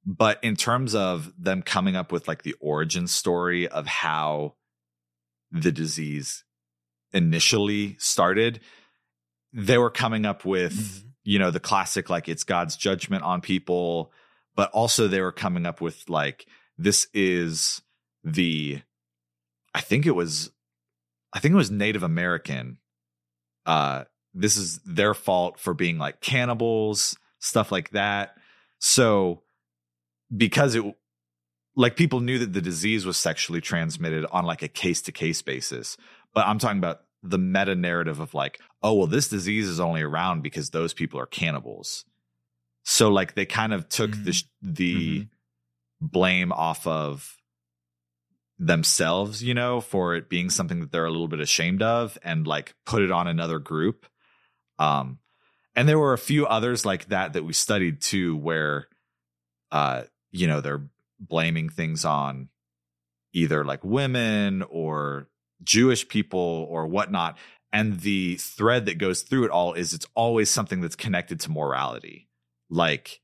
[0.04, 4.54] But in terms of them coming up with like the origin story of how
[5.52, 6.44] the disease
[7.12, 8.60] initially started,
[9.52, 11.08] they were coming up with, mm-hmm.
[11.24, 14.12] you know, the classic, like, it's God's judgment on people,
[14.54, 16.46] but also they were coming up with, like,
[16.78, 17.82] this is
[18.24, 18.80] the,
[19.74, 20.50] I think it was,
[21.32, 22.78] I think it was Native American.
[23.66, 28.36] Uh, this is their fault for being like cannibals, stuff like that.
[28.78, 29.42] So,
[30.34, 30.84] because it,
[31.76, 35.42] like people knew that the disease was sexually transmitted on like a case to case
[35.42, 35.96] basis
[36.34, 40.02] but I'm talking about the meta narrative of like, oh, well, this disease is only
[40.02, 42.04] around because those people are cannibals.
[42.82, 44.24] So like they kind of took mm-hmm.
[44.24, 46.06] the the mm-hmm.
[46.06, 47.36] blame off of
[48.58, 52.46] themselves, you know, for it being something that they're a little bit ashamed of and
[52.46, 54.06] like put it on another group.
[54.78, 55.18] Um
[55.76, 58.88] and there were a few others like that that we studied too where
[59.70, 60.86] uh you know, they're
[61.18, 62.48] blaming things on
[63.32, 65.28] either like women or
[65.62, 67.38] Jewish people or whatnot.
[67.72, 71.50] And the thread that goes through it all is it's always something that's connected to
[71.50, 72.28] morality.
[72.68, 73.20] Like,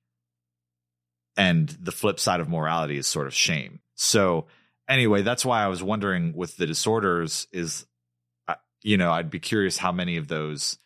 [1.37, 3.81] and the flip side of morality is sort of shame.
[3.95, 4.47] So,
[4.89, 7.87] anyway, that's why I was wondering with the disorders is,
[8.47, 10.79] uh, you know, I'd be curious how many of those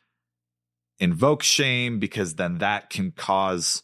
[0.98, 3.82] invoke shame because then that can cause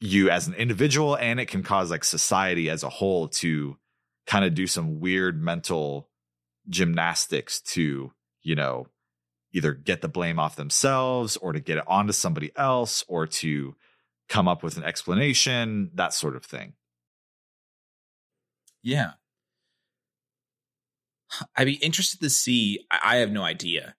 [0.00, 3.76] you as an individual and it can cause like society as a whole to
[4.26, 6.08] kind of do some weird mental
[6.68, 8.12] gymnastics to,
[8.42, 8.86] you know,
[9.52, 13.74] either get the blame off themselves or to get it onto somebody else or to
[14.28, 16.72] come up with an explanation, that sort of thing.
[18.82, 19.12] Yeah.
[21.56, 22.86] I'd be interested to see.
[22.90, 23.94] I have no idea.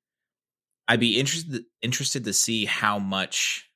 [0.88, 3.69] I'd be interested interested to see how much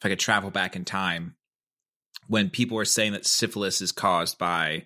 [0.00, 1.36] if I could travel back in time
[2.26, 4.84] when people are saying that syphilis is caused by,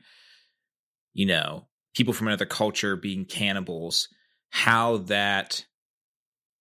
[1.16, 4.08] you know, people from another culture being cannibals,
[4.50, 5.64] how that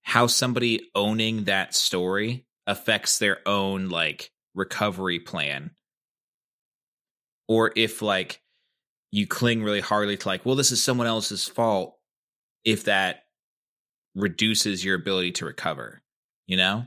[0.01, 5.71] how somebody owning that story affects their own like recovery plan.
[7.49, 8.41] Or if like
[9.11, 11.97] you cling really hardly to like, well, this is someone else's fault,
[12.63, 13.23] if that
[14.15, 16.01] reduces your ability to recover,
[16.47, 16.85] you know?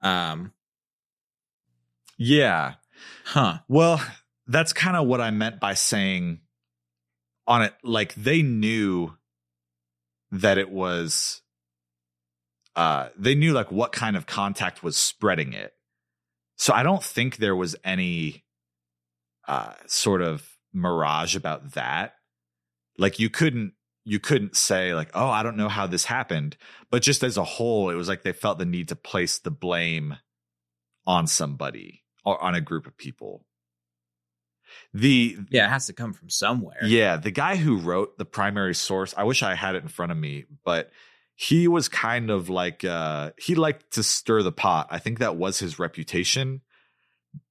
[0.00, 0.52] Um
[2.16, 2.76] Yeah.
[3.26, 3.58] Huh.
[3.68, 4.00] Well,
[4.46, 6.40] that's kind of what I meant by saying
[7.46, 9.16] on it like they knew
[10.30, 11.42] that it was
[12.74, 15.72] uh they knew like what kind of contact was spreading it.
[16.56, 18.44] So I don't think there was any
[19.46, 22.14] uh sort of mirage about that.
[22.98, 23.72] Like you couldn't
[24.04, 26.56] you couldn't say like, "Oh, I don't know how this happened."
[26.90, 29.50] But just as a whole, it was like they felt the need to place the
[29.50, 30.16] blame
[31.06, 33.44] on somebody or on a group of people.
[34.92, 36.84] The yeah, it has to come from somewhere.
[36.84, 40.12] Yeah, the guy who wrote the primary source, I wish I had it in front
[40.12, 40.90] of me, but
[41.34, 44.88] he was kind of like uh he liked to stir the pot.
[44.90, 46.62] I think that was his reputation.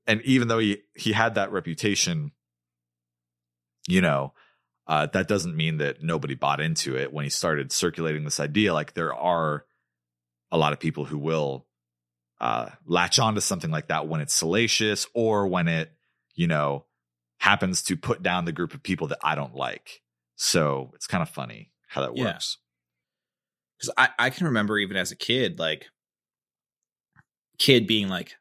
[0.07, 2.31] And even though he he had that reputation,
[3.87, 4.33] you know,
[4.87, 8.73] uh that doesn't mean that nobody bought into it when he started circulating this idea
[8.73, 9.65] like there are
[10.51, 11.67] a lot of people who will
[12.41, 15.91] uh latch onto something like that when it's salacious or when it,
[16.33, 16.85] you know,
[17.45, 20.01] happens to put down the group of people that I don't like.
[20.35, 22.25] So it's kind of funny how that Yeah.
[22.33, 22.57] works.
[23.77, 25.85] because I, I can remember even as a kid like
[27.59, 28.35] kid being like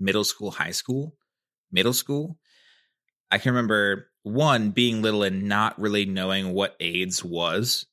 [0.00, 1.14] middle school high school
[1.70, 2.38] middle school
[3.30, 7.86] i can remember one being little and not really knowing what aids was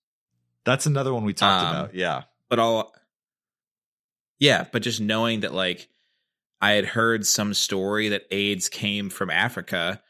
[0.66, 1.96] That's another one we talked Um, about.
[1.96, 2.24] Yeah.
[2.50, 2.94] but all
[4.40, 5.90] yeah but just knowing that like
[6.62, 10.02] i had heard some story that aids came from africa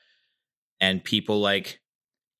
[0.80, 1.80] and people like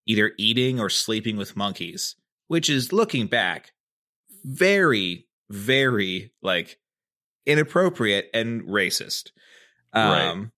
[0.05, 2.15] either eating or sleeping with monkeys
[2.47, 3.71] which is looking back
[4.43, 6.79] very very like
[7.45, 9.31] inappropriate and racist
[9.93, 10.27] Right.
[10.27, 10.51] um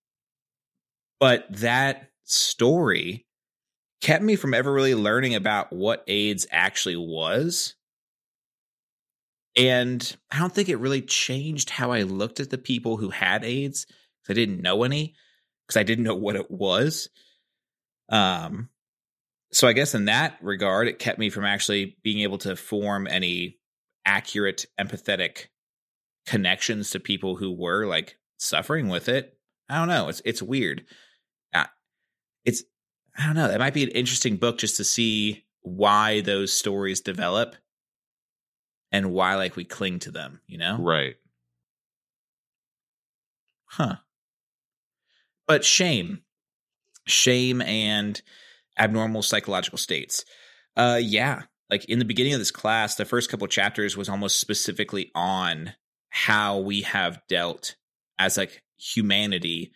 [1.20, 3.26] but that story
[4.02, 7.76] kept me from ever really learning about what AIDS actually was.
[9.56, 13.44] And I don't think it really changed how I looked at the people who had
[13.44, 15.14] AIDS because I didn't know any
[15.68, 17.10] because I didn't know what it was.
[18.12, 18.70] Um,
[19.52, 23.08] so I guess in that regard, it kept me from actually being able to form
[23.08, 23.58] any
[24.06, 25.48] accurate, empathetic
[26.26, 29.38] connections to people who were like suffering with it.
[29.70, 30.10] I don't know.
[30.10, 30.86] It's it's weird.
[31.54, 31.66] Uh,
[32.46, 32.64] it's
[33.18, 33.48] I don't know.
[33.48, 37.56] That might be an interesting book just to see why those stories develop
[38.92, 40.42] and why like we cling to them.
[40.48, 40.78] You know?
[40.80, 41.16] Right.
[43.66, 43.96] Huh.
[45.48, 46.24] But shame,
[47.06, 48.22] shame, and
[48.78, 50.26] abnormal psychological states.
[50.76, 51.44] Uh, yeah.
[51.70, 55.74] Like in the beginning of this class, the first couple chapters was almost specifically on
[56.10, 57.76] how we have dealt
[58.20, 59.72] as like humanity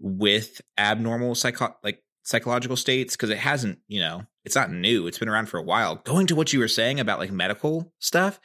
[0.00, 5.18] with abnormal psycho like psychological states because it hasn't you know it's not new it's
[5.18, 8.40] been around for a while going to what you were saying about like medical stuff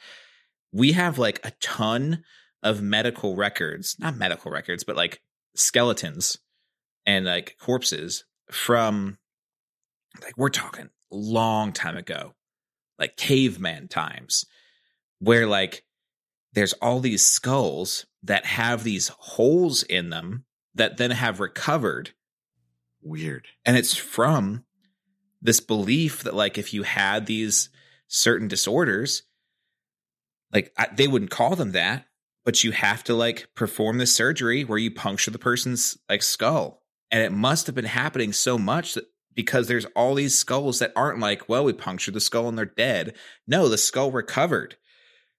[0.72, 2.22] we have like a ton
[2.62, 5.20] of medical records not medical records but like
[5.56, 6.38] skeletons
[7.06, 9.18] and like corpses from
[10.22, 12.34] like we're talking long time ago
[12.98, 14.46] like caveman times
[15.18, 15.84] where like
[16.52, 20.44] there's all these skulls that have these holes in them
[20.74, 22.10] that then have recovered
[23.02, 23.48] Weird.
[23.64, 24.64] and it's from
[25.40, 27.68] this belief that like if you had these
[28.06, 29.22] certain disorders
[30.52, 32.06] like I, they wouldn't call them that
[32.44, 36.81] but you have to like perform this surgery where you puncture the person's like skull
[37.12, 39.04] and it must have been happening so much that
[39.34, 42.66] because there's all these skulls that aren't like well we punctured the skull and they're
[42.66, 43.14] dead
[43.46, 44.76] no the skull recovered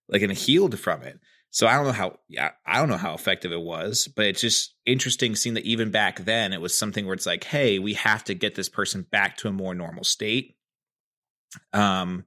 [0.08, 1.20] like and healed from it
[1.54, 4.42] so I don't know how yeah, I don't know how effective it was, but it's
[4.42, 7.94] just interesting seeing that even back then it was something where it's like, hey, we
[7.94, 10.56] have to get this person back to a more normal state.
[11.72, 12.26] Um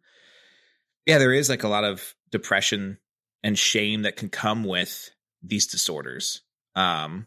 [1.06, 2.98] yeah, there is like a lot of depression
[3.42, 5.10] and shame that can come with
[5.42, 6.42] these disorders.
[6.76, 7.26] Um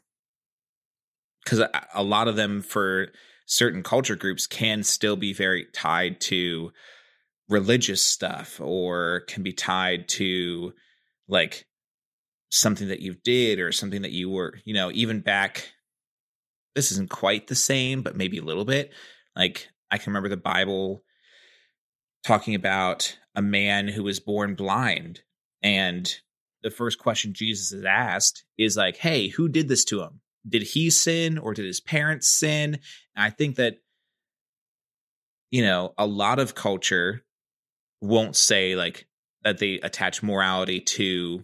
[1.58, 3.08] a, a lot of them for
[3.48, 6.72] certain culture groups can still be very tied to
[7.50, 10.72] religious stuff or can be tied to
[11.28, 11.66] like
[12.52, 15.72] something that you did or something that you were, you know, even back
[16.76, 18.92] this isn't quite the same, but maybe a little bit.
[19.36, 21.04] Like I can remember the Bible
[22.24, 25.22] talking about a man who was born blind
[25.64, 26.14] and
[26.62, 30.22] the first question Jesus is asked is like, "Hey, who did this to him?
[30.48, 32.76] Did he sin or did his parents sin?"
[33.16, 33.78] And I think that
[35.52, 37.24] you know, a lot of culture
[38.02, 39.08] won't say like
[39.44, 41.44] that they attach morality to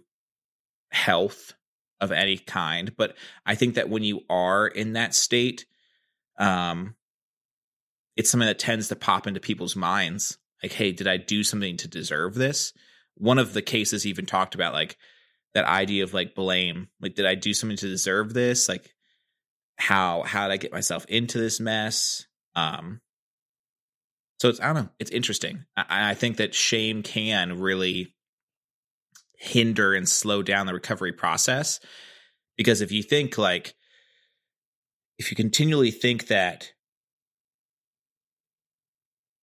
[0.91, 1.53] health
[1.99, 3.15] of any kind but
[3.45, 5.65] i think that when you are in that state
[6.37, 6.95] um
[8.15, 11.75] it's something that tends to pop into people's minds like hey did i do something
[11.77, 12.73] to deserve this
[13.15, 14.97] one of the cases even talked about like
[15.55, 18.93] that idea of like blame like did i do something to deserve this like
[19.77, 23.01] how how did i get myself into this mess um
[24.39, 24.89] so it's I don't know.
[24.99, 25.65] It's interesting.
[25.77, 28.13] I, I think that shame can really
[29.37, 31.79] hinder and slow down the recovery process
[32.57, 33.75] because if you think like
[35.17, 36.71] if you continually think that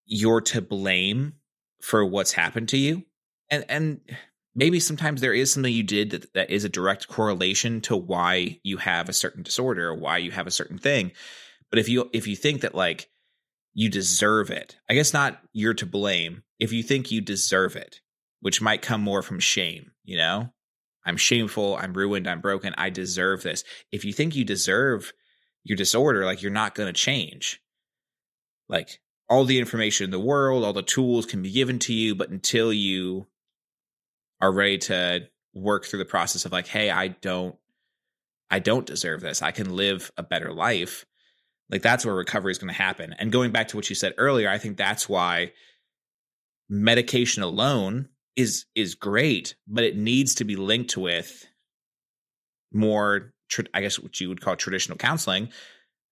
[0.06, 1.34] you're to blame
[1.80, 3.02] for what's happened to you
[3.50, 4.00] and and
[4.54, 8.58] maybe sometimes there is something you did that, that is a direct correlation to why
[8.62, 11.12] you have a certain disorder or why you have a certain thing
[11.70, 13.08] but if you if you think that like
[13.74, 14.76] you deserve it.
[14.88, 18.00] I guess not you're to blame if you think you deserve it,
[18.40, 20.52] which might come more from shame, you know?
[21.04, 23.64] I'm shameful, I'm ruined, I'm broken, I deserve this.
[23.90, 25.12] If you think you deserve
[25.64, 27.60] your disorder, like you're not going to change.
[28.68, 32.14] Like all the information in the world, all the tools can be given to you,
[32.14, 33.26] but until you
[34.42, 37.56] are ready to work through the process of like, hey, I don't
[38.50, 39.40] I don't deserve this.
[39.40, 41.06] I can live a better life
[41.72, 43.14] like that's where recovery is going to happen.
[43.18, 45.52] And going back to what you said earlier, I think that's why
[46.68, 51.46] medication alone is is great, but it needs to be linked with
[52.72, 53.32] more
[53.74, 55.48] I guess what you would call traditional counseling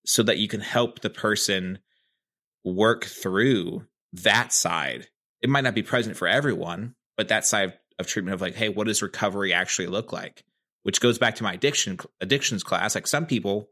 [0.05, 1.78] so that you can help the person
[2.64, 5.09] work through that side.
[5.41, 8.68] It might not be present for everyone, but that side of treatment of like, hey,
[8.68, 10.44] what does recovery actually look like?
[10.82, 12.94] Which goes back to my addiction addictions class.
[12.94, 13.68] Like some people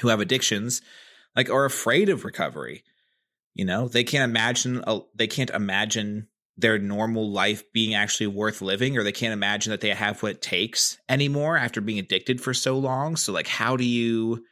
[0.00, 0.82] who have addictions
[1.36, 2.84] like are afraid of recovery
[3.54, 8.60] you know they can't imagine a, they can't imagine their normal life being actually worth
[8.60, 12.40] living or they can't imagine that they have what it takes anymore after being addicted
[12.40, 14.44] for so long so like how do you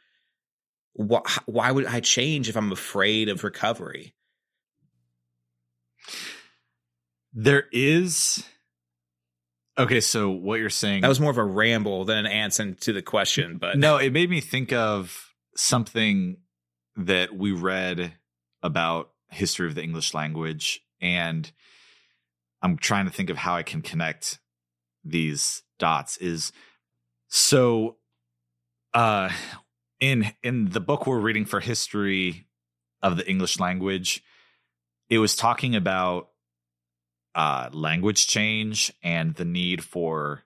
[0.99, 4.13] wh- why would i change if i'm afraid of recovery
[7.33, 8.43] there is
[9.77, 12.93] Okay, so what you're saying that was more of a ramble than an answer to
[12.93, 16.37] the question, but no, it made me think of something
[16.97, 18.13] that we read
[18.61, 21.51] about history of the English language and
[22.61, 24.39] I'm trying to think of how I can connect
[25.03, 26.51] these dots is
[27.27, 27.95] so
[28.93, 29.29] uh
[29.99, 32.45] in in the book we're reading for history
[33.01, 34.21] of the English language
[35.09, 36.29] it was talking about
[37.35, 40.43] uh language change and the need for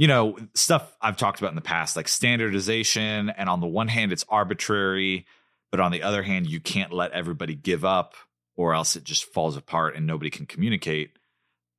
[0.00, 3.28] you know, stuff I've talked about in the past, like standardization.
[3.28, 5.26] And on the one hand, it's arbitrary,
[5.70, 8.14] but on the other hand, you can't let everybody give up
[8.56, 11.18] or else it just falls apart and nobody can communicate.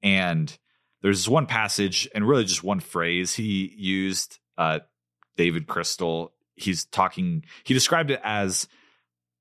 [0.03, 0.55] And
[1.01, 4.81] there's this one passage and really just one phrase he used, uh,
[5.35, 6.31] David Crystal.
[6.55, 8.67] He's talking, he described it as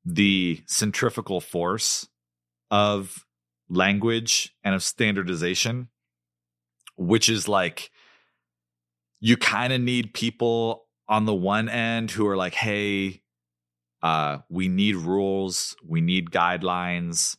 [0.07, 2.09] the centrifugal force
[2.71, 3.27] of
[3.71, 5.89] language and of standardization,
[6.97, 7.91] which is like,
[9.21, 13.23] you kind of need people on the one end who are like, hey,
[14.03, 17.37] uh, we need rules, we need guidelines,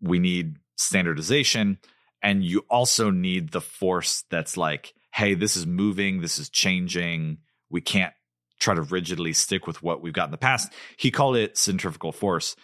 [0.00, 1.78] we need standardization.
[2.22, 7.38] And you also need the force that's like, hey, this is moving, this is changing.
[7.70, 8.14] We can't
[8.58, 10.72] try to rigidly stick with what we've got in the past.
[10.96, 12.56] He called it centrifugal force.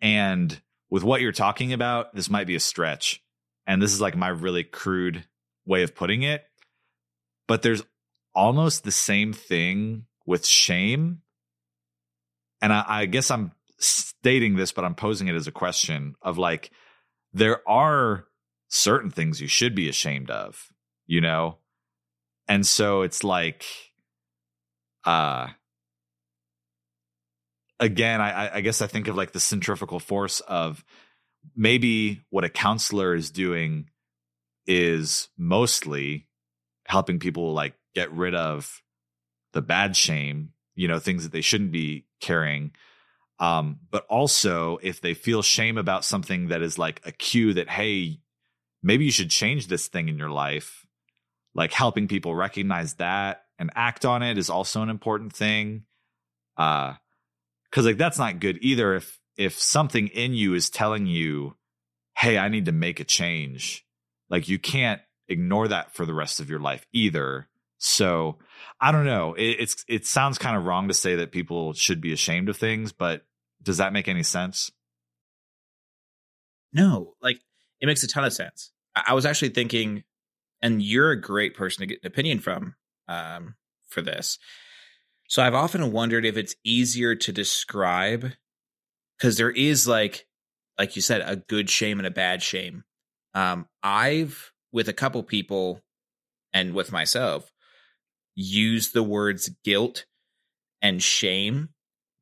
[0.00, 0.60] And
[0.90, 3.22] with what you're talking about, this might be a stretch.
[3.66, 5.24] And this is like my really crude
[5.64, 6.44] way of putting it
[7.50, 7.82] but there's
[8.32, 11.22] almost the same thing with shame.
[12.62, 16.38] And I, I guess I'm stating this, but I'm posing it as a question of
[16.38, 16.70] like,
[17.32, 18.26] there are
[18.68, 20.68] certain things you should be ashamed of,
[21.08, 21.58] you know?
[22.46, 23.64] And so it's like,
[25.04, 25.48] uh,
[27.80, 30.84] again, I, I guess I think of like the centrifugal force of
[31.56, 33.88] maybe what a counselor is doing
[34.66, 36.28] is mostly
[36.86, 38.82] helping people like get rid of
[39.52, 42.72] the bad shame, you know, things that they shouldn't be carrying.
[43.38, 47.70] Um, but also if they feel shame about something that is like a cue that,
[47.70, 48.20] hey,
[48.82, 50.86] maybe you should change this thing in your life,
[51.54, 55.84] like helping people recognize that and act on it is also an important thing.
[56.56, 56.94] Uh,
[57.72, 58.94] cause like that's not good either.
[58.94, 61.56] If, if something in you is telling you,
[62.16, 63.84] Hey, I need to make a change,
[64.28, 67.48] like you can't ignore that for the rest of your life either.
[67.78, 68.38] So
[68.78, 69.34] I don't know.
[69.34, 72.56] It, it's it sounds kind of wrong to say that people should be ashamed of
[72.56, 73.22] things, but
[73.62, 74.70] does that make any sense?
[76.72, 77.40] No, like
[77.80, 78.70] it makes a ton of sense.
[78.94, 80.04] I, I was actually thinking,
[80.60, 82.74] and you're a great person to get an opinion from
[83.08, 83.54] um,
[83.88, 84.38] for this.
[85.30, 88.32] So I've often wondered if it's easier to describe
[89.16, 90.26] because there is like,
[90.76, 92.82] like you said, a good shame and a bad shame.
[93.32, 95.82] Um, I've with a couple people
[96.52, 97.52] and with myself
[98.34, 100.04] use the words guilt
[100.82, 101.68] and shame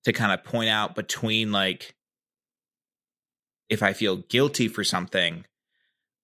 [0.04, 1.94] to kind of point out between like
[3.70, 5.46] if I feel guilty for something,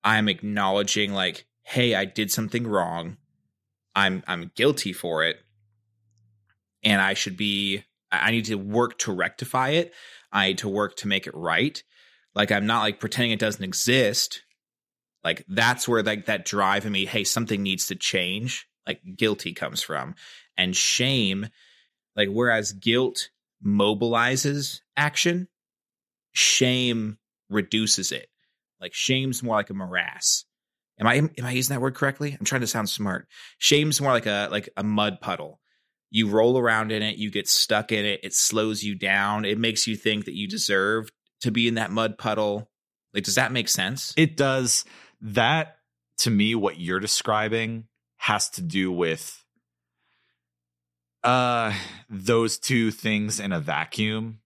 [0.03, 3.17] I'm acknowledging like, hey, I did something wrong.
[3.95, 5.44] I'm I'm guilty for it.
[6.85, 9.93] And I should be I need to work to rectify it.
[10.33, 11.83] I need to work to make it right.
[12.35, 14.43] Like I'm not like pretending it doesn't exist.
[15.23, 18.69] Like that's where like that drive in me, hey, something needs to change.
[18.87, 20.15] Like guilty comes from.
[20.57, 21.49] And shame,
[22.17, 23.31] like whereas guilt
[23.65, 25.49] mobilizes action,
[26.33, 27.19] shame
[27.49, 28.29] reduces it.
[28.81, 30.45] Like shame's more like a morass.
[31.01, 32.37] Am I am I using that word correctly?
[32.39, 33.27] I'm trying to sound smart.
[33.59, 35.61] Shame's more like a like a mud puddle.
[36.15, 39.59] You roll around in it, you get stuck in it, it slows you down, it
[39.59, 41.11] makes you think that you deserve
[41.41, 42.71] to be in that mud puddle.
[43.13, 44.15] Like, does that make sense?
[44.17, 44.85] It does.
[45.21, 45.79] That
[46.19, 49.45] to me, what you're describing has to do with
[51.25, 51.73] uh
[52.09, 54.39] those two things in a vacuum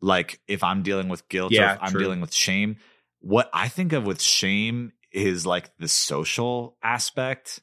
[0.00, 2.00] like if i'm dealing with guilt yeah, or if i'm true.
[2.00, 2.76] dealing with shame
[3.20, 7.60] what i think of with shame is like the social aspect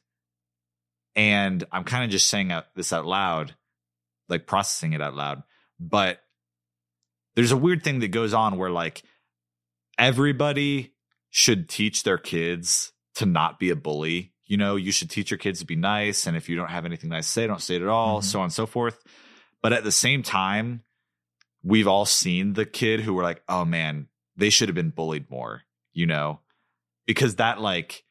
[1.16, 3.54] and i'm kind of just saying this out loud
[4.28, 5.42] like processing it out loud
[5.78, 6.20] but
[7.34, 9.02] there's a weird thing that goes on where like
[9.98, 10.92] everybody
[11.30, 15.38] should teach their kids to not be a bully you know, you should teach your
[15.38, 16.26] kids to be nice.
[16.26, 18.26] And if you don't have anything nice to say, don't say it at all, mm-hmm.
[18.26, 19.02] so on and so forth.
[19.62, 20.82] But at the same time,
[21.62, 25.30] we've all seen the kid who were like, oh man, they should have been bullied
[25.30, 25.62] more,
[25.92, 26.40] you know,
[27.06, 28.04] because that like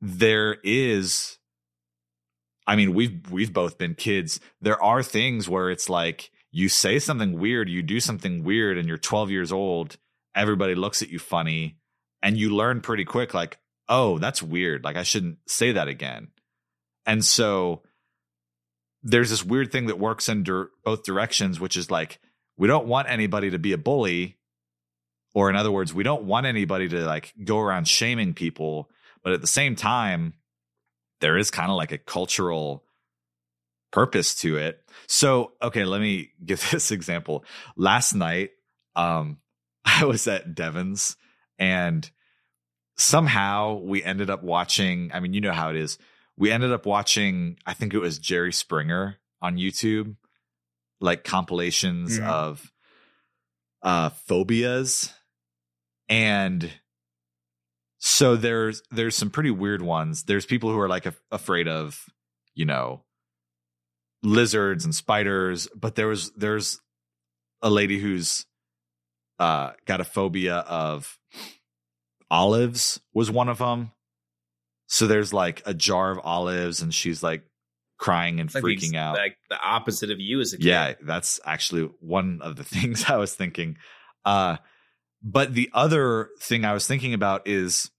[0.00, 1.37] there is
[2.68, 4.40] I mean, we've we've both been kids.
[4.60, 8.86] There are things where it's like you say something weird, you do something weird, and
[8.86, 9.96] you're 12 years old.
[10.34, 11.78] Everybody looks at you funny,
[12.22, 13.58] and you learn pretty quick, like,
[13.88, 14.84] oh, that's weird.
[14.84, 16.28] Like I shouldn't say that again.
[17.06, 17.82] And so
[19.02, 22.18] there's this weird thing that works in dir- both directions, which is like,
[22.58, 24.36] we don't want anybody to be a bully.
[25.34, 28.90] Or in other words, we don't want anybody to like go around shaming people.
[29.22, 30.34] But at the same time,
[31.20, 32.84] there is kind of like a cultural
[33.90, 34.80] purpose to it.
[35.06, 37.44] So, okay, let me give this example.
[37.76, 38.50] Last night,
[38.96, 39.38] um,
[39.84, 41.16] I was at Devon's
[41.58, 42.08] and
[42.96, 45.10] somehow we ended up watching.
[45.12, 45.98] I mean, you know how it is.
[46.36, 47.58] We ended up watching.
[47.66, 50.16] I think it was Jerry Springer on YouTube,
[51.00, 52.28] like compilations mm-hmm.
[52.28, 52.72] of
[53.82, 55.12] uh phobias,
[56.08, 56.70] and
[57.98, 60.24] so there's there's some pretty weird ones.
[60.24, 62.04] There's people who are like a, afraid of,
[62.54, 63.04] you know,
[64.22, 66.80] lizards and spiders, but there was there's
[67.62, 68.46] a lady who's
[69.38, 71.18] uh got a phobia of
[72.30, 73.92] olives was one of them.
[74.86, 77.42] So there's like a jar of olives, and she's like
[77.98, 79.16] crying and freaking out.
[79.16, 80.66] Like the opposite of you as a kid.
[80.66, 83.76] Yeah, that's actually one of the things I was thinking.
[84.24, 84.56] Uh,
[85.22, 87.90] but the other thing I was thinking about is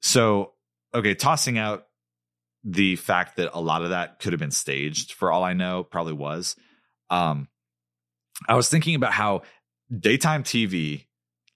[0.00, 0.52] so
[0.94, 1.86] okay, tossing out
[2.64, 5.82] the fact that a lot of that could have been staged for all I know,
[5.84, 6.54] probably was.
[7.10, 7.48] Um,
[8.48, 9.42] I was thinking about how
[9.96, 11.06] daytime TV,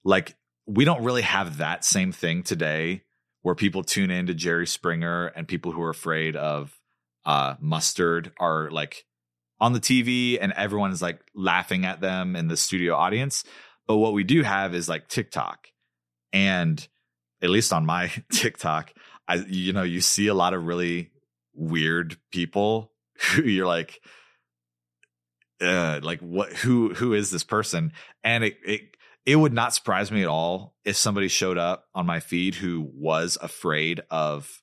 [0.04, 0.36] like
[0.66, 3.02] we don't really have that same thing today
[3.42, 6.76] where people tune in to Jerry Springer and people who are afraid of
[7.24, 9.04] uh, mustard are like
[9.60, 13.44] on the TV and everyone is like laughing at them in the studio audience.
[13.86, 15.68] But what we do have is like TikTok.
[16.32, 16.86] And
[17.42, 18.92] at least on my TikTok,
[19.28, 21.10] I you know, you see a lot of really
[21.54, 22.92] weird people
[23.32, 24.00] who you're like
[25.60, 27.92] uh like what who who is this person?
[28.22, 32.06] And it it it would not surprise me at all if somebody showed up on
[32.06, 34.62] my feed who was afraid of,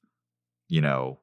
[0.70, 1.20] you know,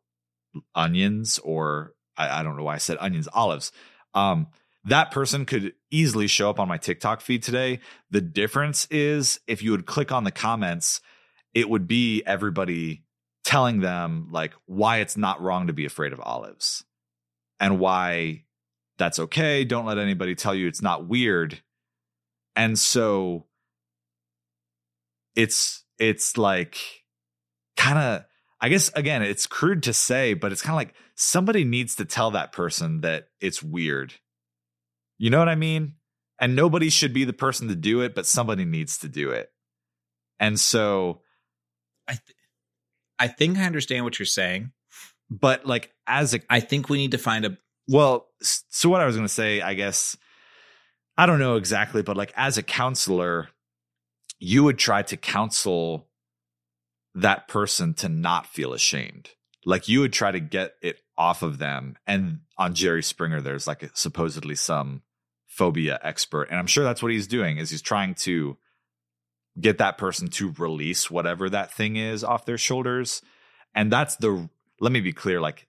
[0.75, 3.73] onions or I, I don't know why I said onions, olives.
[4.13, 4.49] Um,
[4.85, 7.81] that person could easily show up on my TikTok feed today.
[8.11, 11.01] The difference is if you would click on the comments,
[11.55, 13.05] it would be everybody
[13.45, 16.85] telling them like why it's not wrong to be afraid of olives
[17.59, 18.45] and why
[18.99, 19.65] that's okay.
[19.65, 21.61] Don't let anybody tell you it's not weird.
[22.57, 23.47] And so
[25.37, 26.77] it's it's like
[27.77, 28.25] kind of
[28.61, 32.05] I guess again, it's crude to say, but it's kind of like somebody needs to
[32.05, 34.15] tell that person that it's weird.
[35.21, 35.97] You know what I mean?
[36.41, 39.53] And nobody should be the person to do it, but somebody needs to do it.
[40.41, 41.21] And so
[42.09, 42.37] I th-
[43.19, 44.73] I think I understand what you're saying,
[45.29, 49.05] but like as a I think we need to find a well, so what I
[49.05, 50.17] was going to say, I guess
[51.19, 53.51] I don't know exactly, but like as a counselor,
[54.39, 56.09] you would try to counsel
[57.15, 59.29] that person to not feel ashamed.
[59.67, 61.99] Like you would try to get it off of them.
[62.07, 65.03] And on Jerry Springer, there's like supposedly some
[65.61, 67.59] phobia expert, and I'm sure that's what he's doing.
[67.59, 68.57] Is he's trying to
[69.61, 73.21] get that person to release whatever that thing is off their shoulders,
[73.75, 74.49] and that's the.
[74.81, 75.67] Let me be clear, like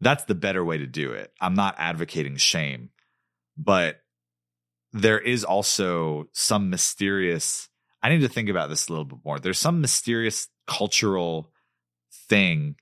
[0.00, 1.32] that's the better way to do it.
[1.40, 2.90] I'm not advocating shame,
[3.56, 4.00] but
[4.92, 7.68] there is also some mysterious
[8.02, 9.38] I need to think about this a little bit more.
[9.38, 11.52] There's some mysterious cultural
[12.28, 12.74] thing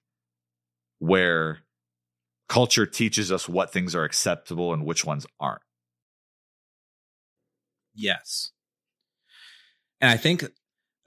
[0.98, 1.58] where
[2.48, 5.62] culture teaches us what things are acceptable and which ones aren't.
[7.98, 8.52] Yes.
[10.00, 10.44] And I think,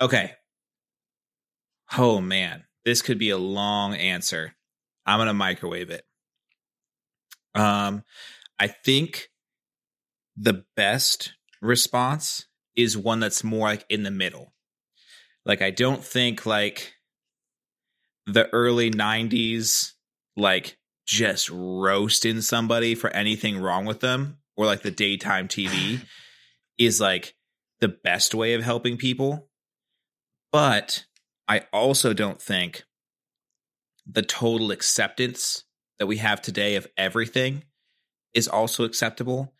[0.01, 0.33] okay.
[1.97, 4.55] Oh man, this could be a long answer.
[5.05, 6.03] I'm going to microwave it.
[7.55, 8.03] Um,
[8.59, 9.29] I think
[10.35, 14.53] the best response is one that's more like in the middle.
[15.45, 16.93] Like I don't think like
[18.25, 19.93] the early 90s
[20.37, 26.01] like just roasting somebody for anything wrong with them or like the daytime TV
[26.85, 27.35] is like
[27.79, 29.47] the best way of helping people.
[30.51, 31.05] But
[31.47, 32.83] I also don't think
[34.05, 35.63] the total acceptance
[35.99, 37.63] that we have today of everything
[38.33, 39.53] is also acceptable.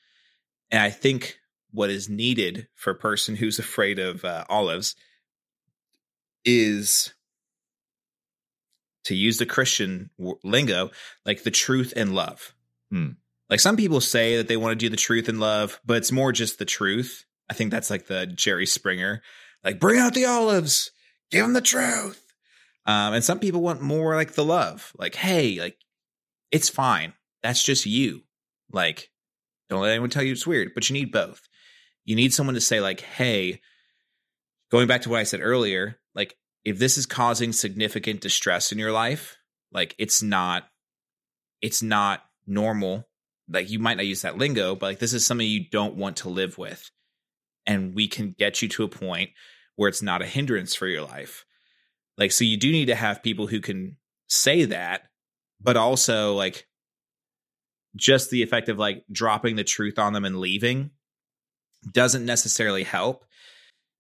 [0.69, 1.37] And I think
[1.71, 4.95] what is needed for a person who's afraid of uh, olives
[6.43, 7.13] is
[9.05, 10.09] to use the Christian
[10.43, 10.91] lingo,
[11.25, 12.53] like the truth and love.
[12.91, 13.11] Hmm.
[13.51, 16.11] Like some people say that they want to do the truth and love, but it's
[16.11, 17.25] more just the truth.
[17.49, 19.21] I think that's like the Jerry Springer,
[19.63, 20.89] like bring out the olives,
[21.29, 22.25] give them the truth.
[22.87, 25.77] Um, and some people want more like the love, like hey, like
[26.49, 27.13] it's fine.
[27.43, 28.23] That's just you.
[28.71, 29.11] Like
[29.69, 31.47] don't let anyone tell you it's weird, but you need both
[32.05, 33.61] you need someone to say like hey
[34.69, 38.79] going back to what i said earlier like if this is causing significant distress in
[38.79, 39.37] your life
[39.71, 40.63] like it's not
[41.61, 43.07] it's not normal
[43.51, 46.17] like you might not use that lingo but like this is something you don't want
[46.17, 46.89] to live with
[47.65, 49.29] and we can get you to a point
[49.75, 51.45] where it's not a hindrance for your life
[52.17, 53.97] like so you do need to have people who can
[54.27, 55.03] say that
[55.61, 56.67] but also like
[57.95, 60.91] just the effect of like dropping the truth on them and leaving
[61.89, 63.25] doesn't necessarily help.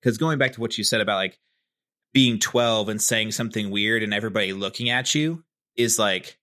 [0.01, 1.39] Because going back to what you said about like
[2.13, 5.43] being 12 and saying something weird and everybody looking at you
[5.75, 6.37] is like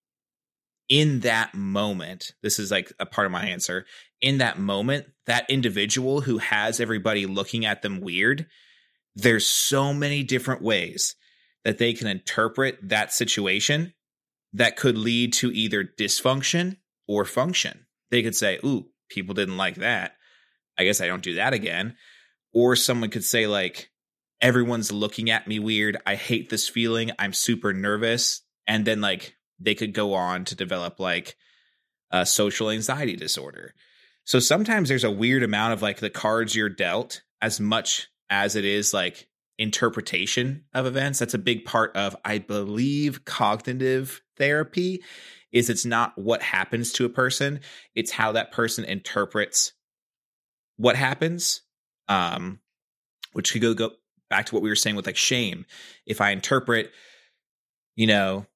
[0.89, 3.87] in that moment, this is like a part of my answer.
[4.21, 8.47] In that moment, that individual who has everybody looking at them weird,
[9.15, 11.15] there's so many different ways
[11.65, 13.93] that they can interpret that situation
[14.53, 16.77] that could lead to either dysfunction
[17.07, 17.87] or function.
[18.11, 20.13] They could say, Ooh, people didn't like that.
[20.79, 21.97] I guess I don't do that again.
[22.55, 23.91] Or someone could say, like,
[24.41, 25.99] everyone's looking at me weird.
[26.07, 27.11] I hate this feeling.
[27.19, 28.41] I'm super nervous.
[28.67, 31.37] And then, like, they could go on to develop, like,
[32.11, 33.75] a social anxiety disorder.
[34.25, 38.57] So sometimes there's a weird amount of, like, the cards you're dealt as much as
[38.57, 39.29] it is, like,
[39.59, 41.19] interpretation of events.
[41.19, 45.03] That's a big part of, I believe, cognitive therapy
[45.53, 47.61] is it's not what happens to a person
[47.95, 49.73] it's how that person interprets
[50.77, 51.63] what happens
[52.09, 52.61] um
[53.33, 53.91] which could go go
[54.31, 55.65] back to what we were saying with like shame
[56.07, 56.91] if i interpret
[57.97, 58.47] you know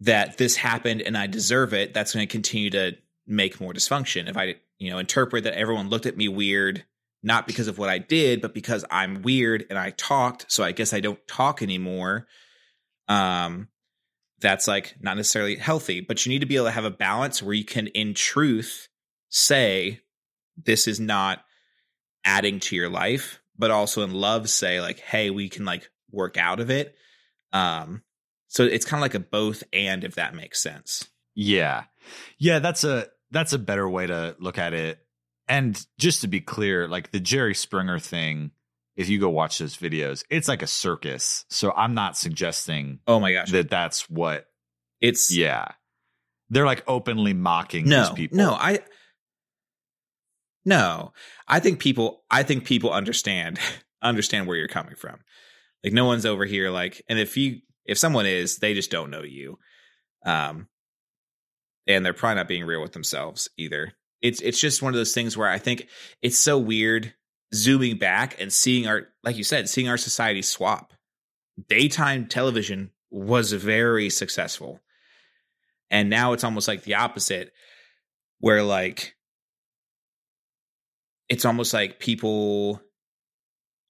[0.00, 2.92] that this happened and i deserve it that's going to continue to
[3.26, 6.84] make more dysfunction if i you know interpret that everyone looked at me weird
[7.22, 10.72] not because of what i did but because i'm weird and i talked so i
[10.72, 12.26] guess i don't talk anymore
[13.08, 13.68] um
[14.40, 17.42] that's like not necessarily healthy but you need to be able to have a balance
[17.42, 18.88] where you can in truth
[19.28, 20.00] say
[20.56, 21.44] this is not
[22.24, 26.36] adding to your life, but also in love say like, hey, we can like work
[26.36, 26.94] out of it.
[27.52, 28.02] Um,
[28.50, 31.08] so it's kind of like a both and if that makes sense.
[31.36, 31.84] Yeah.
[32.36, 34.98] Yeah, that's a that's a better way to look at it.
[35.48, 38.50] and just to be clear, like the Jerry Springer thing,
[38.96, 41.44] if you go watch those videos, it's like a circus.
[41.48, 44.46] So I'm not suggesting oh my gosh that that's what
[45.00, 45.68] it's yeah.
[46.50, 48.38] They're like openly mocking no these people.
[48.38, 48.80] no I
[50.64, 51.12] no
[51.46, 53.60] I think people I think people understand
[54.02, 55.20] understand where you're coming from.
[55.84, 59.10] Like no one's over here like and if you if someone is, they just don't
[59.10, 59.58] know you.
[60.24, 60.68] Um
[61.86, 63.92] and they're probably not being real with themselves either.
[64.22, 65.88] It's it's just one of those things where I think
[66.22, 67.14] it's so weird
[67.54, 70.92] zooming back and seeing our like you said, seeing our society swap.
[71.68, 74.80] Daytime television was very successful.
[75.90, 77.52] And now it's almost like the opposite
[78.38, 79.16] where like
[81.28, 82.80] it's almost like people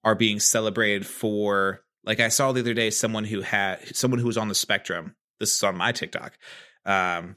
[0.03, 4.27] are being celebrated for like I saw the other day someone who had someone who
[4.27, 5.15] was on the spectrum.
[5.39, 6.37] This is on my TikTok.
[6.85, 7.35] Um,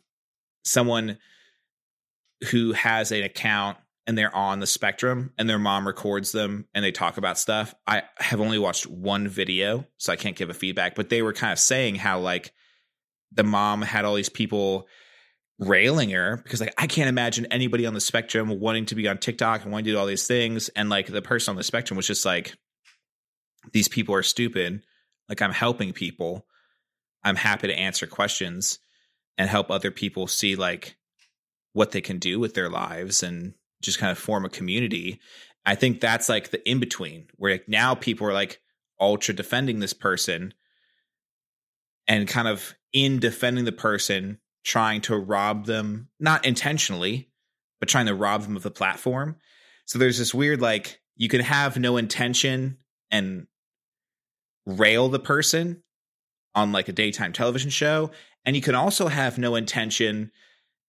[0.64, 1.18] someone
[2.50, 6.84] who has an account and they're on the spectrum and their mom records them and
[6.84, 7.74] they talk about stuff.
[7.86, 11.32] I have only watched one video, so I can't give a feedback, but they were
[11.32, 12.52] kind of saying how like
[13.32, 14.86] the mom had all these people
[15.58, 19.18] railing her because like I can't imagine anybody on the spectrum wanting to be on
[19.18, 21.96] TikTok and wanting to do all these things and like the person on the spectrum
[21.96, 22.56] was just like
[23.72, 24.82] these people are stupid.
[25.28, 26.46] Like I'm helping people.
[27.22, 28.78] I'm happy to answer questions
[29.38, 30.96] and help other people see like
[31.72, 35.20] what they can do with their lives and just kind of form a community.
[35.66, 38.60] I think that's like the in between where like now people are like
[39.00, 40.54] ultra defending this person
[42.06, 47.28] and kind of in defending the person trying to rob them not intentionally
[47.80, 49.36] but trying to rob them of the platform.
[49.84, 52.78] So there's this weird like you can have no intention
[53.10, 53.46] and
[54.66, 55.82] rail the person
[56.54, 58.10] on like a daytime television show
[58.44, 60.30] and you can also have no intention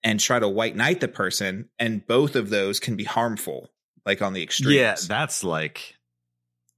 [0.03, 3.71] and try to white knight the person and both of those can be harmful
[4.05, 4.77] like on the extreme.
[4.77, 5.95] Yeah, that's like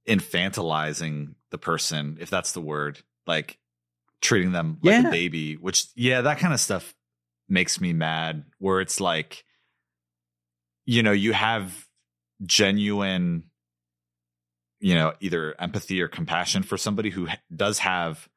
[0.08, 3.00] infantilizing the person, if that's the word.
[3.26, 3.58] Like
[4.22, 5.08] treating them like Yeah.
[5.08, 6.94] a baby, which yeah, that kind of stuff
[7.48, 9.44] makes me mad where it's like
[10.86, 11.86] you know, you have
[12.46, 13.44] genuine
[14.80, 18.28] you know, either empathy or compassion for somebody who does have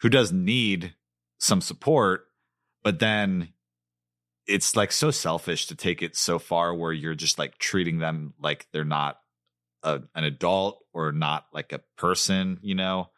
[0.00, 0.94] who does need
[1.38, 2.26] some support,
[2.84, 3.48] but then
[4.46, 8.34] it's like so selfish to take it so far where you're just like treating them
[8.38, 9.18] like they're not
[9.82, 13.10] a, an adult or not like a person, you know.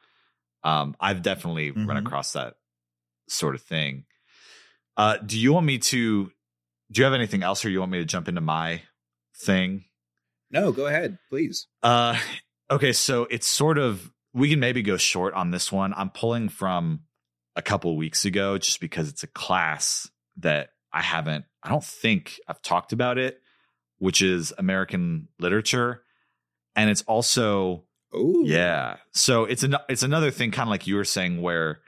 [0.65, 2.07] Um, I've definitely run Mhm.
[2.07, 2.55] across that
[3.29, 4.05] sort of thing.
[4.97, 6.33] Uh, do you want me to?
[6.91, 8.83] Do you have anything else, or you want me to jump into my
[9.37, 9.85] thing?
[10.51, 12.19] No go ahead please Uh,
[12.71, 15.95] okay, so it's sort of we can maybe go short on this one.
[15.97, 17.01] I'm pulling from
[17.57, 21.45] a couple weeks ago just because it's a class that I haven't.
[21.63, 23.41] I don't think I've talked about it,
[23.99, 26.03] which is American literature,
[26.77, 28.97] and it's also oh yeah.
[29.13, 31.81] So it's an it's another thing, kind of like you were saying, where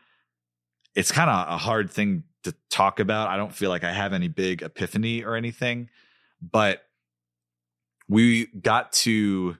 [0.94, 3.28] it's kind of a hard thing to talk about.
[3.28, 5.88] I don't feel like I have any big epiphany or anything,
[6.40, 6.82] but
[8.10, 9.56] we got to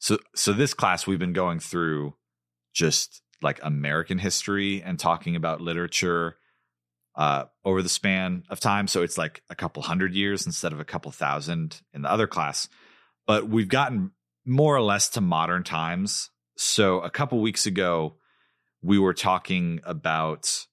[0.00, 2.14] so so this class we've been going through
[2.74, 6.36] just like American history and talking about literature
[7.14, 8.88] uh over the span of time.
[8.88, 12.26] So it's like a couple hundred years instead of a couple thousand in the other
[12.26, 12.68] class.
[13.26, 14.10] But we've gotten
[14.44, 16.30] more or less to modern times.
[16.56, 18.16] So a couple weeks ago,
[18.82, 20.66] we were talking about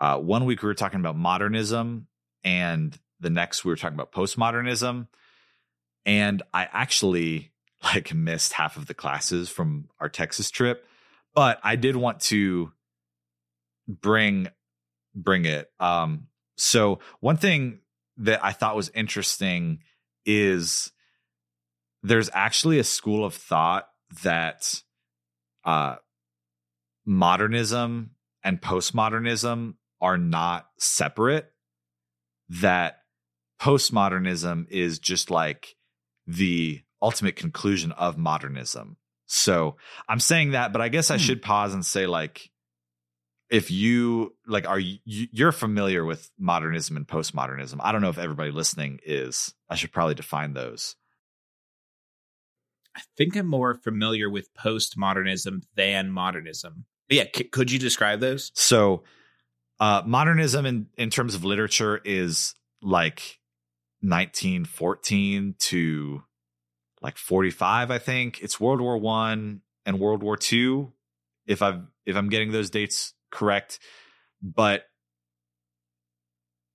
[0.00, 2.06] uh, one week we were talking about modernism,
[2.44, 5.08] and the next we were talking about postmodernism.
[6.06, 7.52] And I actually
[7.84, 10.86] like missed half of the classes from our Texas trip,
[11.34, 12.72] but I did want to
[13.86, 14.48] bring
[15.14, 15.70] bring it.
[15.80, 17.80] Um, so one thing
[18.18, 19.80] that I thought was interesting
[20.24, 20.90] is
[22.02, 23.88] there's actually a school of thought
[24.22, 24.82] that
[25.64, 25.96] uh,
[27.04, 28.12] modernism
[28.44, 31.50] and postmodernism are not separate.
[32.48, 33.00] That
[33.60, 35.76] postmodernism is just like
[36.26, 38.96] the ultimate conclusion of modernism.
[39.26, 39.76] So
[40.08, 41.22] I'm saying that, but I guess I Hmm.
[41.22, 42.50] should pause and say, like,
[43.48, 47.78] if you like, are you you're familiar with modernism and postmodernism?
[47.80, 49.54] I don't know if everybody listening is.
[49.70, 50.96] I should probably define those.
[52.96, 56.86] I think I'm more familiar with postmodernism than modernism.
[57.08, 58.50] But yeah, c- could you describe those?
[58.54, 59.04] So,
[59.78, 63.38] uh, modernism in in terms of literature is like
[64.00, 66.22] 1914 to
[67.02, 67.90] like 45.
[67.90, 70.92] I think it's World War One and World War Two,
[71.46, 73.78] if I've if I'm getting those dates correct.
[74.42, 74.84] But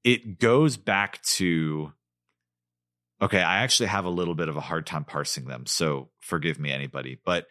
[0.03, 1.93] it goes back to
[3.21, 5.65] okay, I actually have a little bit of a hard time parsing them.
[5.67, 7.19] So forgive me, anybody.
[7.23, 7.47] But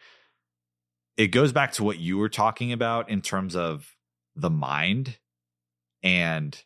[1.17, 3.95] it goes back to what you were talking about in terms of
[4.35, 5.17] the mind
[6.03, 6.61] and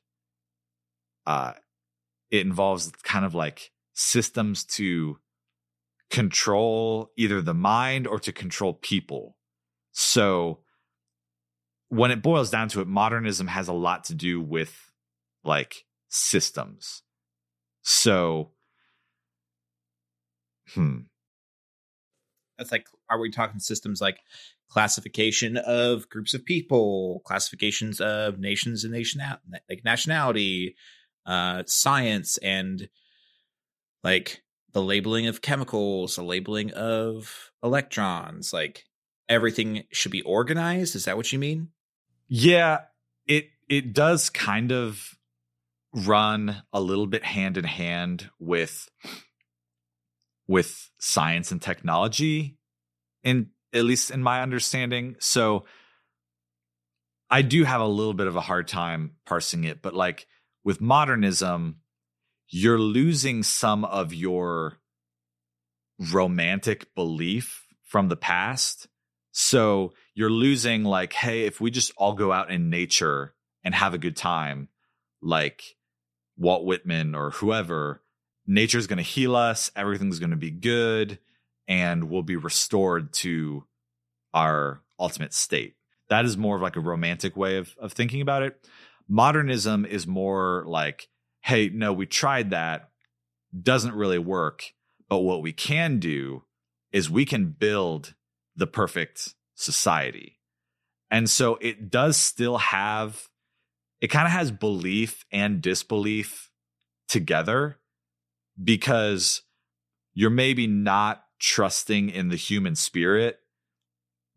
[1.26, 1.54] uh
[2.32, 5.18] it involves kind of like systems to
[6.10, 9.38] control either the mind or to control people.
[9.92, 10.60] So
[11.90, 14.92] when it boils down to it, modernism has a lot to do with
[15.44, 17.04] like systems.
[17.82, 18.52] So,
[20.74, 21.00] hmm.
[22.58, 24.20] That's like, are we talking systems like
[24.70, 29.22] classification of groups of people, classifications of nations and nation
[29.70, 30.76] like nationality,
[31.26, 32.90] uh, science, and
[34.04, 38.86] like the labeling of chemicals, the labeling of electrons, like
[39.30, 40.96] everything should be organized.
[40.96, 41.70] Is that what you mean?
[42.28, 42.80] Yeah,
[43.28, 45.16] it it does kind of
[45.94, 48.90] run a little bit hand in hand with
[50.48, 52.58] with science and technology
[53.24, 55.16] in at least in my understanding.
[55.20, 55.66] So
[57.30, 60.28] I do have a little bit of a hard time parsing it, but like
[60.66, 61.78] with modernism,
[62.50, 64.80] you're losing some of your
[66.12, 68.88] romantic belief from the past
[69.38, 73.34] so you're losing like, hey, if we just all go out in nature
[73.66, 74.70] and have a good time,
[75.22, 75.76] like
[76.38, 78.02] Walt Whitman or whoever,
[78.48, 81.20] nature's going to heal us, everything's going to be good,
[81.68, 83.66] and we'll be restored to
[84.34, 85.76] our ultimate state.
[86.08, 88.66] That is more of like a romantic way of, of thinking about it.
[89.08, 91.08] Modernism is more like,
[91.42, 92.90] hey, no, we tried that,
[93.60, 94.74] doesn't really work.
[95.08, 96.44] But what we can do
[96.92, 98.16] is we can build
[98.56, 100.40] the perfect society.
[101.12, 103.30] And so it does still have,
[104.02, 106.50] it kind of has belief and disbelief
[107.08, 107.78] together
[108.62, 109.44] because
[110.14, 113.40] you're maybe not trusting in the human spirit,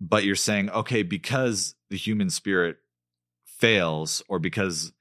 [0.00, 2.76] but you're saying, okay, because the human spirit
[3.58, 4.92] fails or because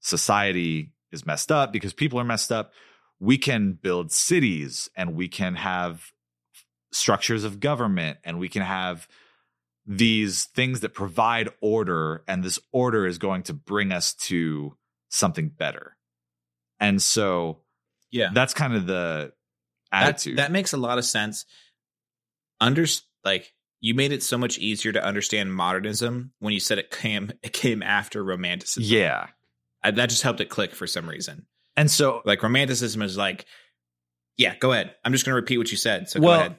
[0.00, 2.72] society is messed up, because people are messed up,
[3.20, 6.12] we can build cities and we can have
[6.92, 9.08] structures of government and we can have
[9.86, 14.76] these things that provide order and this order is going to bring us to
[15.08, 15.96] something better.
[16.78, 17.58] And so
[18.10, 18.30] yeah.
[18.32, 19.32] that's kind of the
[19.90, 20.36] attitude.
[20.36, 21.44] that, that makes a lot of sense.
[22.60, 22.86] Under
[23.24, 27.32] like you made it so much easier to understand modernism when you said it came
[27.42, 29.28] it came after romanticism yeah
[29.82, 33.46] I, that just helped it click for some reason and so like romanticism is like
[34.36, 36.58] yeah go ahead i'm just going to repeat what you said so well, go ahead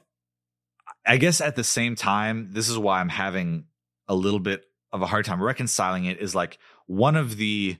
[1.06, 3.64] I guess at the same time, this is why I'm having
[4.08, 6.18] a little bit of a hard time reconciling it.
[6.18, 7.76] Is like one of the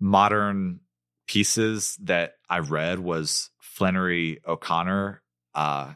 [0.00, 0.80] modern
[1.26, 5.22] pieces that I read was Flannery O'Connor.
[5.54, 5.94] Uh,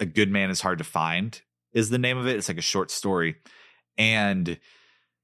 [0.00, 1.40] a good man is hard to find
[1.74, 2.36] is the name of it.
[2.36, 3.36] It's like a short story,
[3.98, 4.58] and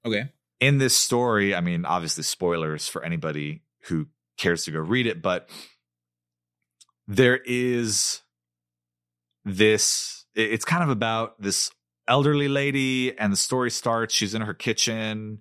[0.05, 0.30] okay,
[0.61, 5.22] in this story, I mean, obviously spoilers for anybody who cares to go read it,
[5.22, 5.48] but
[7.09, 8.22] there is
[9.44, 11.70] this it's kind of about this
[12.07, 14.14] elderly lady and the story starts.
[14.14, 15.40] She's in her kitchen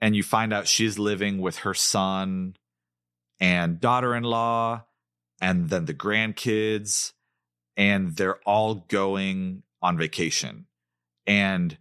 [0.00, 2.56] and you find out she's living with her son
[3.40, 4.82] and daughter-in-law
[5.40, 7.12] and then the grandkids
[7.76, 10.66] and they're all going on vacation
[11.26, 11.78] and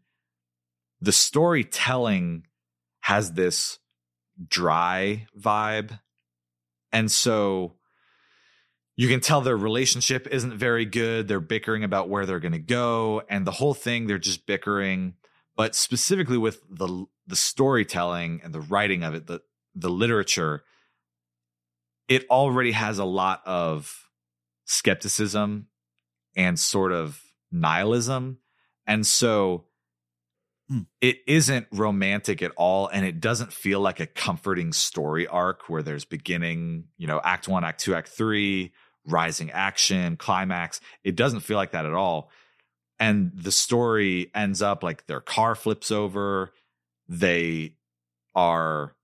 [1.02, 2.46] the storytelling
[3.00, 3.80] has this
[4.48, 6.00] dry vibe
[6.92, 7.74] and so
[8.96, 11.28] you can tell their relationship isn't very good.
[11.28, 15.16] They're bickering about where they're going to go, and the whole thing they're just bickering.
[15.56, 19.42] But specifically with the the storytelling and the writing of it, the
[19.74, 20.64] the literature,
[22.08, 24.08] it already has a lot of
[24.66, 25.68] skepticism
[26.36, 27.23] and sort of
[27.54, 28.40] nihilism,
[28.86, 29.66] and so
[30.68, 30.80] hmm.
[31.00, 35.84] it isn't romantic at all and it doesn't feel like a comforting story arc where
[35.84, 38.72] there's beginning you know act 1 act 2 act 3
[39.06, 40.80] rising action, climax.
[41.04, 42.30] It doesn't feel like that at all.
[43.00, 46.54] And the story ends up like their car flips over.
[47.08, 47.76] They
[48.36, 48.96] are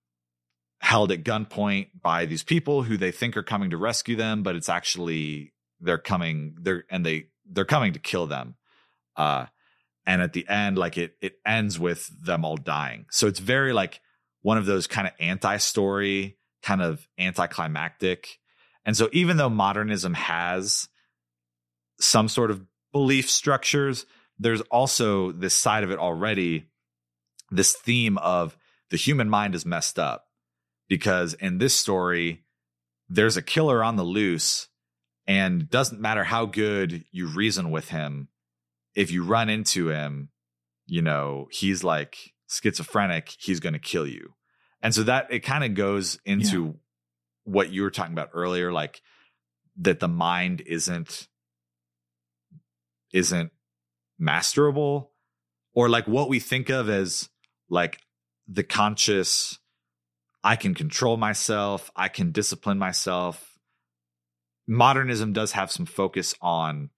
[0.82, 4.56] held at gunpoint by these people who they think are coming to rescue them, but
[4.56, 8.56] it's actually they're coming they're and they they're coming to kill them.
[9.16, 9.48] Uh
[10.06, 13.06] and at the end like it it ends with them all dying.
[13.12, 14.02] So it's very like
[14.42, 18.40] one of those kind of anti-story, kind of anticlimactic
[18.86, 20.88] and so even though modernism has
[22.00, 24.06] some sort of belief structures,
[24.40, 26.66] there's also this side of it already,
[27.52, 28.58] this theme of
[28.90, 30.26] the human mind is messed up.
[30.88, 32.46] Because in this story,
[33.10, 34.70] there's a killer on the loose
[35.30, 38.30] And doesn't matter how good you reason with him,
[38.96, 40.30] if you run into him,
[40.88, 44.34] you know, he's like schizophrenic, he's going to kill you.
[44.82, 46.72] And so that it kind of goes into yeah.
[47.44, 49.04] what you were talking about earlier, like
[49.82, 51.28] that the mind isn't
[53.14, 53.52] isn't
[54.20, 55.10] masterable
[55.74, 57.30] or like what we think of as
[57.70, 58.02] like
[58.48, 59.60] the conscious
[60.44, 63.49] I can control myself, I can discipline myself.
[64.70, 66.92] Modernism does have some focus on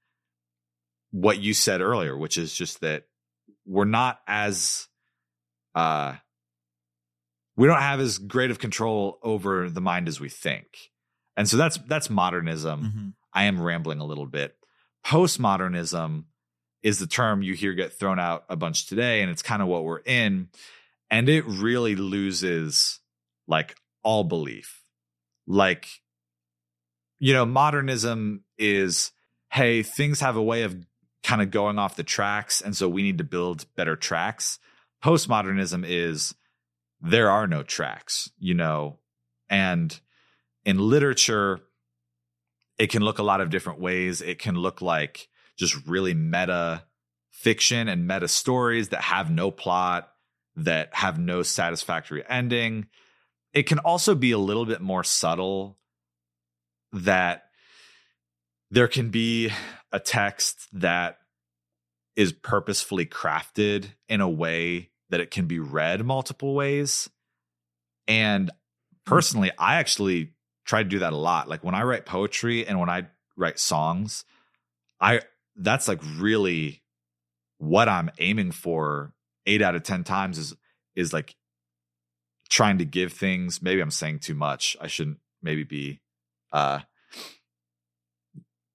[1.11, 3.05] what you said earlier, which is just that
[3.65, 4.87] we're not as
[5.73, 6.15] uh
[7.55, 10.91] we don't have as great of control over the mind as we think.
[11.37, 12.83] And so that's that's modernism.
[12.83, 13.09] Mm-hmm.
[13.33, 14.55] I am rambling a little bit.
[15.05, 16.25] Postmodernism
[16.83, 19.67] is the term you hear get thrown out a bunch today, and it's kind of
[19.67, 20.49] what we're in.
[21.09, 22.99] And it really loses
[23.47, 24.81] like all belief.
[25.47, 25.87] Like,
[27.21, 29.11] you know, modernism is
[29.53, 30.75] hey, things have a way of
[31.23, 32.61] kind of going off the tracks.
[32.61, 34.59] And so we need to build better tracks.
[35.03, 36.33] Postmodernism is
[36.99, 38.97] there are no tracks, you know,
[39.49, 39.97] and
[40.65, 41.59] in literature,
[42.79, 44.21] it can look a lot of different ways.
[44.21, 46.85] It can look like just really meta
[47.29, 50.11] fiction and meta stories that have no plot,
[50.55, 52.87] that have no satisfactory ending.
[53.53, 55.77] It can also be a little bit more subtle
[56.93, 57.45] that
[58.69, 59.51] there can be
[59.91, 61.17] a text that
[62.15, 67.09] is purposefully crafted in a way that it can be read multiple ways.
[68.07, 68.55] And hmm.
[69.05, 70.33] personally, I actually
[70.65, 71.49] try to do that a lot.
[71.49, 74.23] Like when I write poetry and when I write songs,
[74.99, 75.21] I
[75.55, 76.81] that's like really
[77.57, 79.13] what I'm aiming for
[79.45, 80.55] 8 out of 10 times is
[80.95, 81.35] is like
[82.49, 84.77] trying to give things maybe I'm saying too much.
[84.79, 86.01] I shouldn't maybe be
[86.51, 86.79] uh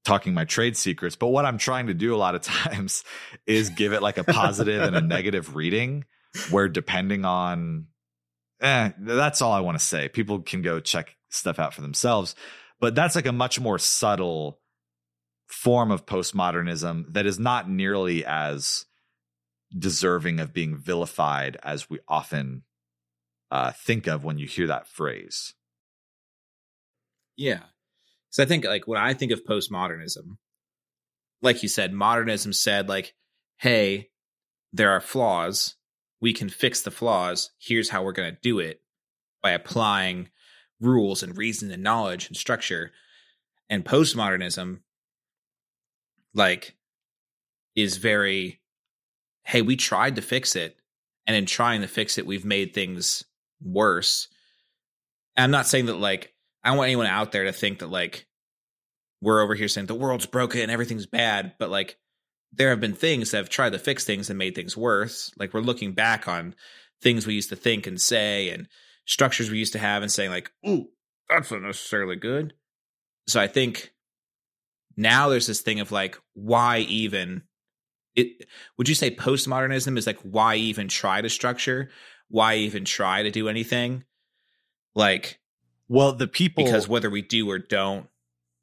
[0.04, 3.04] talking my trade secrets, but what I'm trying to do a lot of times
[3.46, 6.04] is give it like a positive and a negative reading
[6.50, 7.86] where depending on
[8.60, 10.08] eh, that's all I want to say.
[10.08, 12.34] People can go check stuff out for themselves,
[12.80, 14.60] but that's like a much more subtle
[15.46, 18.86] form of postmodernism that is not nearly as
[19.76, 22.62] deserving of being vilified as we often
[23.50, 25.54] uh, think of when you hear that phrase.
[27.36, 27.60] Yeah.
[28.30, 30.36] So I think like when I think of postmodernism,
[31.42, 33.14] like you said, modernism said like,
[33.58, 34.10] hey,
[34.72, 35.76] there are flaws.
[36.20, 37.50] We can fix the flaws.
[37.58, 38.80] Here's how we're going to do it
[39.42, 40.30] by applying
[40.80, 42.92] rules and reason and knowledge and structure.
[43.68, 44.80] And postmodernism,
[46.34, 46.76] like,
[47.74, 48.60] is very,
[49.44, 50.76] hey, we tried to fix it.
[51.26, 53.24] And in trying to fix it, we've made things
[53.60, 54.28] worse.
[55.36, 56.32] And I'm not saying that, like,
[56.66, 58.26] I don't want anyone out there to think that like
[59.22, 61.96] we're over here saying the world's broken and everything's bad, but like
[62.52, 65.30] there have been things that have tried to fix things and made things worse.
[65.38, 66.56] Like we're looking back on
[67.00, 68.66] things we used to think and say and
[69.04, 70.88] structures we used to have and saying like, "Ooh,
[71.28, 72.52] that's not necessarily good."
[73.28, 73.92] So I think
[74.96, 77.44] now there's this thing of like, why even?
[78.16, 81.90] It would you say postmodernism is like why even try to structure?
[82.28, 84.02] Why even try to do anything?
[84.96, 85.38] Like
[85.88, 88.08] well, the people because whether we do or don't.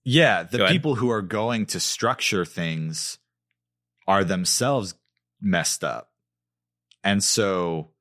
[0.05, 3.19] Yeah, the people who are going to structure things
[4.05, 4.95] are themselves
[5.41, 6.11] messed up.
[7.05, 7.91] And so,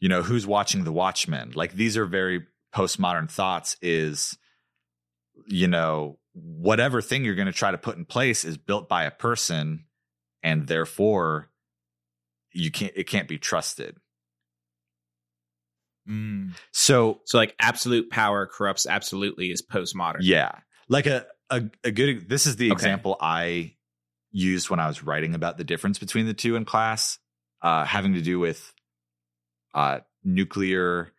[0.00, 1.52] you know, who's watching the Watchmen?
[1.54, 4.38] Like these are very postmodern thoughts is
[5.46, 9.04] you know, whatever thing you're going to try to put in place is built by
[9.04, 9.84] a person
[10.42, 11.50] and therefore
[12.52, 13.96] you can't it can't be trusted.
[16.08, 16.54] Mm.
[16.72, 20.20] So, so like absolute power corrupts absolutely is postmodern.
[20.22, 20.52] Yeah,
[20.88, 22.28] like a a, a good.
[22.28, 22.72] This is the okay.
[22.72, 23.74] example I
[24.32, 27.18] used when I was writing about the difference between the two in class,
[27.62, 28.72] uh, having to do with
[29.74, 31.12] uh, nuclear.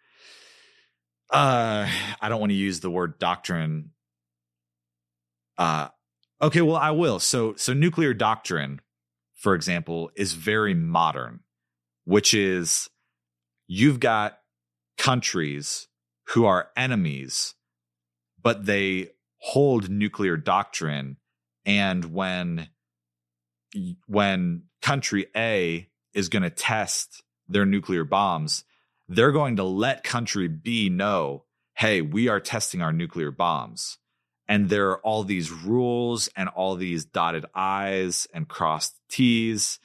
[1.29, 1.87] Uh,
[2.19, 3.91] I don't want to use the word doctrine.
[5.57, 5.89] Uh,
[6.41, 7.19] okay, well, I will.
[7.19, 8.81] So, so nuclear doctrine,
[9.35, 11.41] for example, is very modern,
[12.05, 12.89] which is
[13.67, 14.37] you've got
[15.01, 15.87] countries
[16.27, 17.55] who are enemies,
[18.39, 19.09] but they
[19.39, 21.17] hold nuclear doctrine.
[21.65, 22.69] And when
[24.05, 28.63] when country A is going to test their nuclear bombs,
[29.07, 33.97] they're going to let country B know, hey, we are testing our nuclear bombs.
[34.47, 39.79] And there are all these rules and all these dotted I's and crossed T's.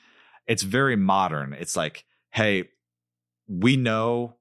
[0.47, 1.55] It's very modern.
[1.55, 2.69] It's like, hey,
[3.49, 4.37] we know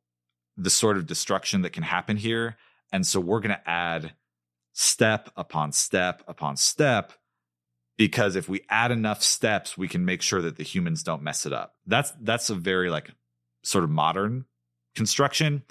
[0.58, 2.58] the sort of destruction that can happen here.
[2.92, 4.14] And so we're going to add
[4.74, 7.14] step upon step upon step
[7.98, 11.46] because if we add enough steps we can make sure that the humans don't mess
[11.46, 11.76] it up.
[11.88, 13.10] That's that's a very like
[13.64, 14.46] sort of modern
[14.94, 15.64] construction.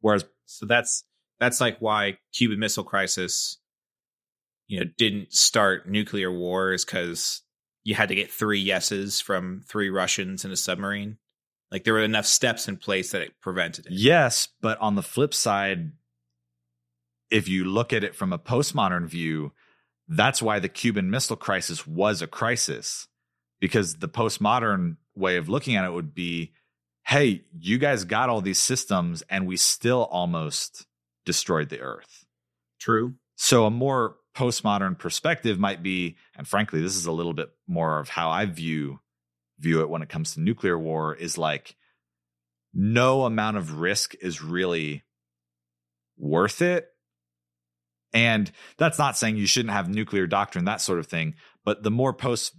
[0.00, 1.04] Whereas so that's
[1.38, 3.58] that's like why cuban missile crisis
[4.68, 7.42] you know didn't start nuclear wars because
[7.82, 11.18] you had to get three yeses from three russians in a submarine
[11.70, 15.02] like there were enough steps in place that it prevented it yes but on the
[15.02, 15.92] flip side
[17.30, 19.52] if you look at it from a postmodern view
[20.10, 23.06] that's why the Cuban Missile Crisis was a crisis,
[23.60, 26.52] because the postmodern way of looking at it would be
[27.06, 30.86] hey, you guys got all these systems and we still almost
[31.24, 32.24] destroyed the earth.
[32.78, 33.14] True.
[33.34, 37.98] So a more postmodern perspective might be, and frankly, this is a little bit more
[37.98, 39.00] of how I view
[39.60, 41.76] view it when it comes to nuclear war, is like
[42.74, 45.04] no amount of risk is really
[46.16, 46.90] worth it
[48.12, 51.34] and that's not saying you shouldn't have nuclear doctrine, that sort of thing.
[51.64, 52.54] But the more post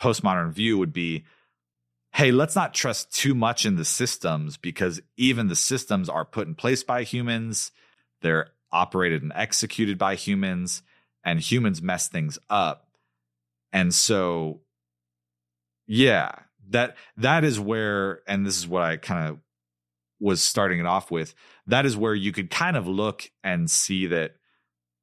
[0.00, 1.24] postmodern view would be,
[2.12, 6.46] hey, let's not trust too much in the systems because even the systems are put
[6.46, 7.70] in place by humans.
[8.22, 10.82] They're operated and executed by humans,
[11.24, 12.88] and humans mess things up.
[13.72, 14.60] And so,
[15.88, 16.32] yeah,
[16.68, 19.38] that that is where, and this is what I kind of
[20.20, 21.34] was starting it off with.
[21.66, 24.32] That is where you could kind of look and see that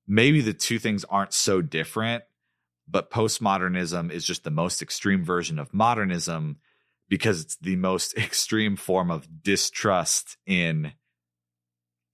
[0.07, 2.23] maybe the two things aren't so different,
[2.87, 6.57] but postmodernism is just the most extreme version of modernism
[7.09, 10.93] because it's the most extreme form of distrust in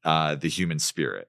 [0.05, 1.27] uh, the human spirit.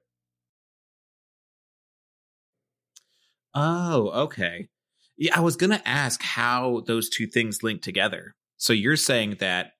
[3.53, 4.69] Oh, okay.
[5.17, 8.35] Yeah, I was going to ask how those two things link together.
[8.57, 9.71] So you're saying that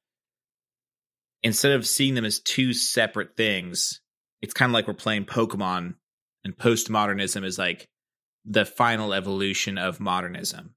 [1.42, 4.02] instead of seeing them as two separate things,
[4.42, 5.96] it's kind of like we're playing Pokemon
[6.44, 7.88] and postmodernism is like
[8.46, 10.76] the final evolution of modernism.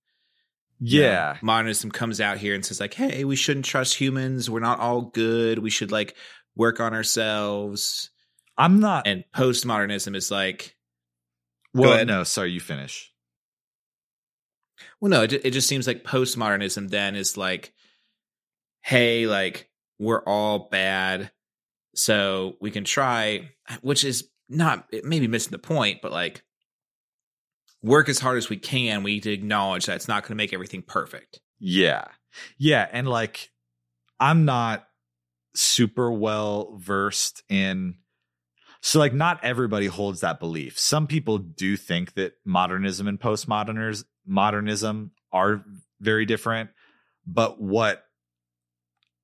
[0.79, 1.01] Yeah.
[1.29, 4.51] You know, modernism comes out here and says like, "Hey, we shouldn't trust humans.
[4.51, 5.59] We're not all good.
[5.59, 6.15] We should like
[6.55, 8.11] work on ourselves."
[8.59, 10.77] I'm not And postmodernism is like
[11.75, 13.13] Well, no, sorry, you finish.
[15.01, 17.73] Well, no, it it just seems like postmodernism then is like,
[18.83, 21.31] "Hey, like we're all bad,
[21.95, 23.51] so we can try,"
[23.81, 26.43] which is not maybe missing the point, but like
[27.83, 29.03] work as hard as we can.
[29.03, 31.41] We need to acknowledge that it's not going to make everything perfect.
[31.59, 32.05] Yeah.
[32.59, 32.87] Yeah.
[32.93, 33.51] And like,
[34.21, 34.87] I'm not
[35.55, 37.97] super well versed in.
[38.83, 40.79] So, like, not everybody holds that belief.
[40.79, 44.05] Some people do think that modernism and postmodernism
[45.33, 45.65] are
[46.01, 46.71] very different.
[47.27, 48.05] But what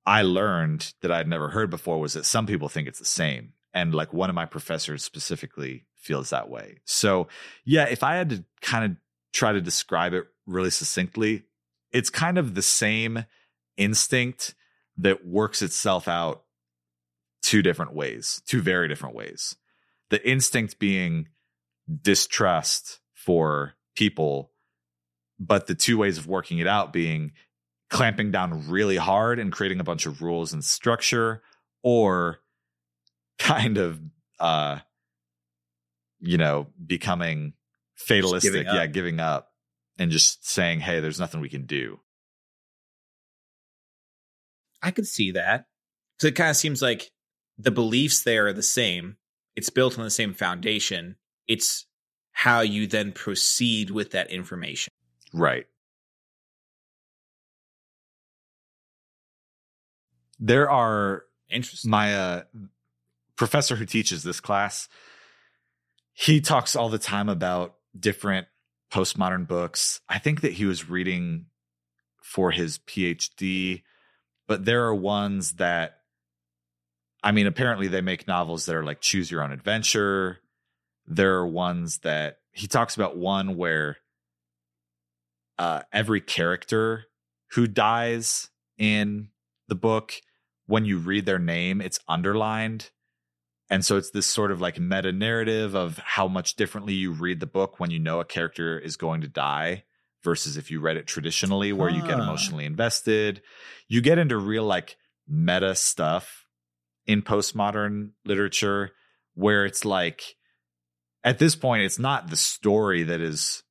[0.05, 3.53] I learned that I'd never heard before was that some people think it's the same
[3.73, 6.79] and like one of my professors specifically feels that way.
[6.85, 7.27] So,
[7.63, 8.97] yeah, if I had to kind of
[9.31, 11.43] try to describe it really succinctly,
[11.91, 13.25] it's kind of the same
[13.77, 14.53] instinct
[14.97, 16.43] that works itself out
[17.41, 19.55] two different ways, two very different ways.
[20.09, 21.29] The instinct being
[22.01, 24.51] distrust for people,
[25.39, 27.31] but the two ways of working it out being
[27.89, 31.41] clamping down really hard and creating a bunch of rules and structure
[31.83, 32.39] or
[33.37, 33.99] kind of
[34.39, 34.79] uh
[36.19, 37.53] you know becoming
[37.95, 39.51] fatalistic giving yeah giving up
[39.97, 41.99] and just saying hey there's nothing we can do.
[44.81, 45.67] I could see that.
[46.17, 47.11] Because it kind of seems like
[47.57, 49.17] the beliefs there are the same.
[49.55, 51.15] It's built on the same foundation.
[51.47, 51.85] It's
[52.31, 54.93] how you then proceed with that information
[55.33, 55.65] right
[60.39, 62.43] there are interesting my uh
[63.35, 64.87] professor who teaches this class,
[66.13, 68.47] he talks all the time about different
[68.91, 70.01] postmodern books.
[70.07, 71.47] I think that he was reading
[72.21, 73.83] for his PhD,
[74.47, 75.99] but there are ones that
[77.25, 80.39] I mean, apparently they make novels that are like choose your own adventure.
[81.07, 83.97] There are ones that he talks about one where
[85.59, 87.05] uh, every character
[87.51, 89.29] who dies in
[89.67, 90.13] the book,
[90.65, 92.89] when you read their name, it's underlined
[93.73, 97.39] and so it's this sort of like meta narrative of how much differently you read
[97.39, 99.83] the book when you know a character is going to die
[100.23, 103.41] versus if you read it traditionally where you get emotionally invested.
[103.87, 104.95] You get into real like
[105.27, 106.45] meta stuff
[107.07, 108.91] in postmodern literature
[109.33, 110.35] where it's like
[111.23, 113.63] at this point it's not the story that is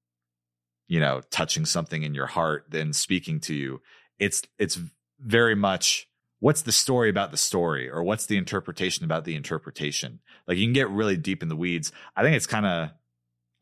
[0.92, 3.80] you know touching something in your heart then speaking to you
[4.18, 4.78] it's it's
[5.20, 6.08] very much
[6.40, 10.66] what's the story about the story or what's the interpretation about the interpretation like you
[10.66, 12.90] can get really deep in the weeds i think it's kind of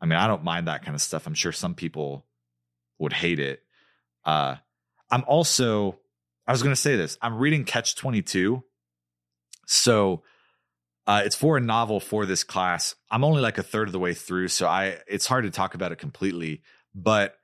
[0.01, 1.27] I mean, I don't mind that kind of stuff.
[1.27, 2.25] I'm sure some people
[2.97, 3.61] would hate it.
[4.25, 4.55] Uh,
[5.11, 5.99] I'm also,
[6.47, 7.17] I was going to say this.
[7.21, 8.63] I'm reading Catch 22.
[9.67, 10.23] So
[11.05, 12.95] uh, it's for a novel for this class.
[13.11, 15.75] I'm only like a third of the way through, so I it's hard to talk
[15.75, 16.61] about it completely.
[16.93, 17.35] But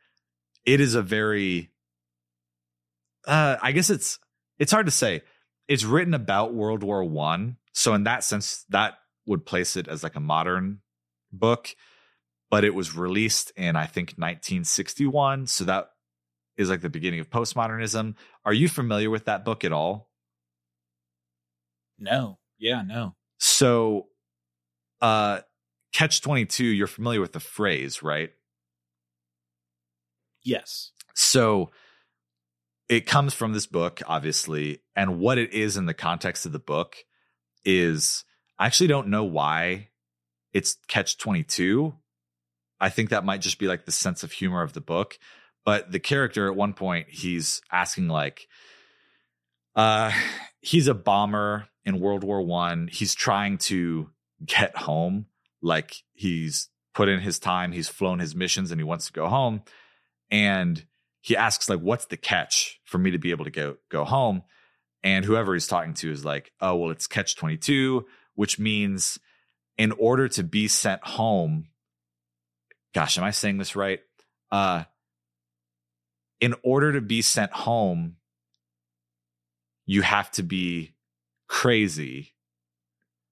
[0.65, 1.71] it is a very,
[3.25, 4.19] uh, I guess it's
[4.59, 5.21] it's hard to say.
[5.67, 8.95] It's written about World War One, so in that sense, that
[9.25, 10.81] would place it as like a modern
[11.31, 11.75] book.
[12.49, 15.89] But it was released in I think 1961, so that
[16.57, 18.15] is like the beginning of postmodernism.
[18.45, 20.09] Are you familiar with that book at all?
[21.99, 22.39] No.
[22.57, 23.15] Yeah, no.
[23.39, 24.07] So,
[25.01, 25.41] uh,
[25.93, 28.31] catch 22, you're familiar with the phrase, right?
[30.47, 30.91] Yes.
[31.13, 31.71] So,
[32.89, 34.79] it comes from this book, obviously.
[34.95, 36.95] And what it is in the context of the book
[37.65, 38.23] is
[38.57, 39.89] I actually don't know why
[40.53, 41.93] it's catch 22.
[42.79, 45.17] I think that might just be like the sense of humor of the book.
[45.65, 48.47] But the character at one point, he's asking, like,
[49.75, 50.11] uh,
[50.61, 52.87] he's a bomber in World War One.
[52.87, 54.09] He's trying to
[54.45, 55.25] get home.
[55.61, 59.27] Like he's put in his time, he's flown his missions, and he wants to go
[59.27, 59.63] home.
[60.29, 60.83] And
[61.21, 64.43] he asks, like, what's the catch for me to be able to go go home?
[65.03, 68.05] And whoever he's talking to is like, oh, well, it's catch 22,
[68.35, 69.19] which means
[69.77, 71.67] in order to be sent home,
[72.93, 73.99] gosh, am I saying this right?
[74.51, 74.83] Uh
[76.39, 78.17] in order to be sent home,
[79.87, 80.93] you have to be
[81.47, 82.35] crazy,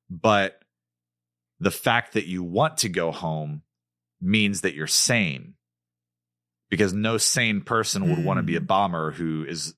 [0.09, 0.59] but
[1.59, 3.61] the fact that you want to go home
[4.21, 5.53] means that you're sane
[6.69, 8.23] because no sane person would mm.
[8.23, 8.65] want to be a hmm.
[8.65, 9.75] bomber who is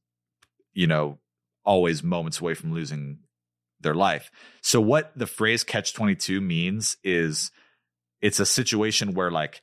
[0.74, 1.18] you know
[1.66, 3.20] always moments away from losing
[3.80, 4.32] their life
[4.62, 7.52] so what the phrase catch 22 means is
[8.22, 9.62] it's a situation where like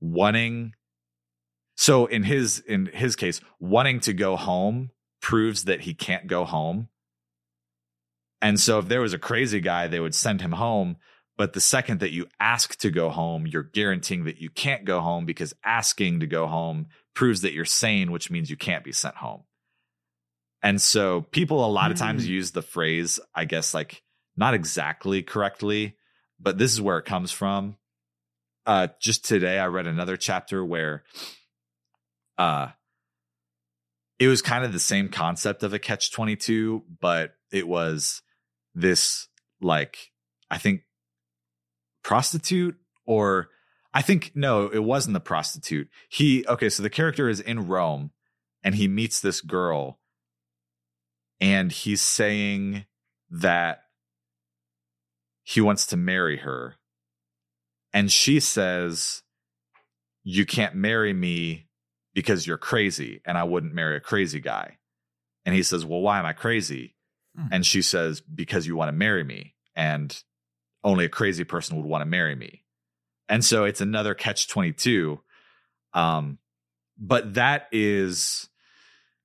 [0.00, 0.72] wanting
[1.76, 4.90] so in his in his case wanting to go home
[5.20, 6.88] proves that he can't go home
[8.42, 10.96] and so if there was a crazy guy, they would send him home.
[11.42, 15.00] But the second that you ask to go home, you're guaranteeing that you can't go
[15.00, 18.92] home because asking to go home proves that you're sane, which means you can't be
[18.92, 19.42] sent home.
[20.62, 22.30] And so people a lot of times hmm.
[22.30, 24.04] use the phrase, I guess, like
[24.36, 25.96] not exactly correctly,
[26.38, 27.76] but this is where it comes from.
[28.64, 31.02] Uh, just today, I read another chapter where
[32.38, 32.68] uh,
[34.20, 38.22] it was kind of the same concept of a catch 22, but it was
[38.76, 39.26] this
[39.60, 40.12] like
[40.48, 40.82] I think
[42.02, 42.76] prostitute
[43.06, 43.48] or
[43.94, 45.88] I think no, it wasn't the prostitute.
[46.08, 48.10] He okay, so the character is in Rome
[48.62, 49.98] and he meets this girl
[51.40, 52.86] and he's saying
[53.30, 53.82] that
[55.42, 56.76] he wants to marry her.
[57.92, 59.22] And she says,
[60.22, 61.66] You can't marry me
[62.14, 64.78] because you're crazy, and I wouldn't marry a crazy guy.
[65.44, 66.94] And he says, Well, why am I crazy?
[67.38, 67.48] Mm.
[67.50, 69.54] And she says, Because you want to marry me.
[69.74, 70.16] And
[70.84, 72.62] only a crazy person would want to marry me.
[73.28, 75.20] And so it's another catch 22.
[75.94, 76.38] Um,
[76.98, 78.48] but that is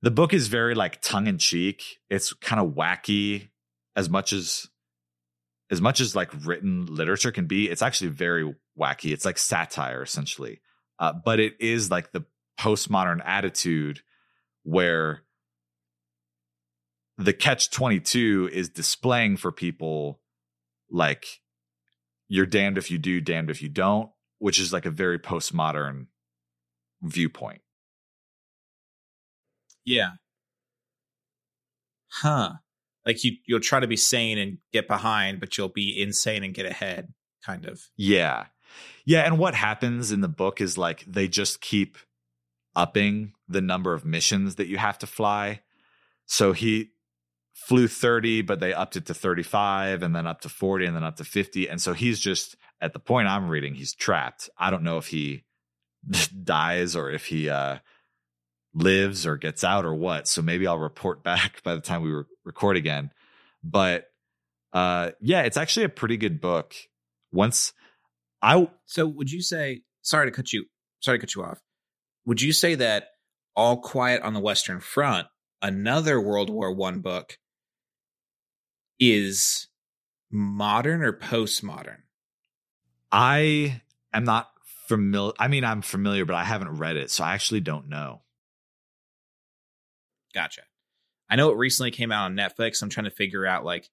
[0.02, 1.98] the book is very like tongue in cheek.
[2.08, 3.48] It's kind of wacky
[3.96, 4.66] as much as
[5.70, 7.68] as much as like written literature can be.
[7.68, 9.12] It's actually very wacky.
[9.12, 10.60] It's like satire essentially.
[10.98, 12.24] Uh, but it is like the
[12.58, 14.00] postmodern attitude
[14.64, 15.22] where
[17.18, 20.20] the catch 22 is displaying for people
[20.90, 21.40] like
[22.28, 26.06] you're damned if you do damned if you don't which is like a very postmodern
[27.02, 27.60] viewpoint.
[29.84, 30.12] Yeah.
[32.08, 32.54] Huh.
[33.06, 36.54] Like you you'll try to be sane and get behind but you'll be insane and
[36.54, 37.12] get ahead
[37.44, 37.80] kind of.
[37.96, 38.46] Yeah.
[39.04, 41.98] Yeah and what happens in the book is like they just keep
[42.76, 45.60] upping the number of missions that you have to fly.
[46.26, 46.90] So he
[47.58, 51.04] flew 30, but they upped it to 35 and then up to 40 and then
[51.04, 51.68] up to 50.
[51.68, 54.48] And so he's just at the point I'm reading, he's trapped.
[54.56, 55.44] I don't know if he
[56.44, 57.78] dies or if he uh,
[58.72, 60.28] lives or gets out or what.
[60.28, 63.10] So maybe I'll report back by the time we re- record again.
[63.62, 64.06] But
[64.72, 66.74] uh, yeah, it's actually a pretty good book.
[67.32, 67.72] Once
[68.40, 70.66] I so would you say sorry to cut you
[71.00, 71.58] sorry to cut you off.
[72.24, 73.08] Would you say that
[73.56, 75.26] All Quiet on the Western Front,
[75.60, 77.36] another World War One book,
[79.00, 79.68] is
[80.30, 81.98] modern or postmodern?
[83.10, 83.80] I
[84.12, 84.50] am not
[84.86, 85.32] familiar.
[85.38, 88.22] I mean, I'm familiar, but I haven't read it, so I actually don't know.
[90.34, 90.62] Gotcha.
[91.30, 92.82] I know it recently came out on Netflix.
[92.82, 93.88] I'm trying to figure out like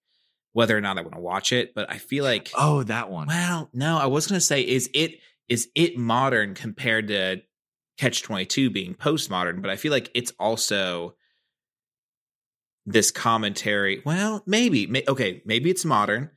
[0.54, 3.28] whether or not I want to watch it, but I feel like oh, that one.
[3.28, 5.20] Well, no, I was going to say is it
[5.50, 7.42] is it modern compared to
[7.98, 11.16] Catch 22 being postmodern, but I feel like it's also
[12.86, 14.02] this commentary.
[14.06, 16.32] Well, maybe, may, okay, maybe it's modern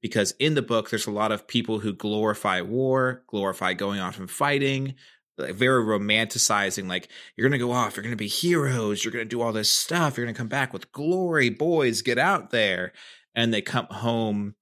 [0.00, 4.18] because in the book, there's a lot of people who glorify war, glorify going off
[4.18, 4.94] and fighting,
[5.38, 9.12] like very romanticizing, like, you're going to go off, you're going to be heroes, you're
[9.12, 12.18] going to do all this stuff, you're going to come back with glory, boys, get
[12.18, 12.92] out there.
[13.34, 14.56] And they come home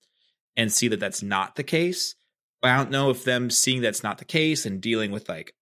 [0.57, 2.15] and see that that's not the case.
[2.63, 5.55] I don't know if them seeing that's not the case and dealing with like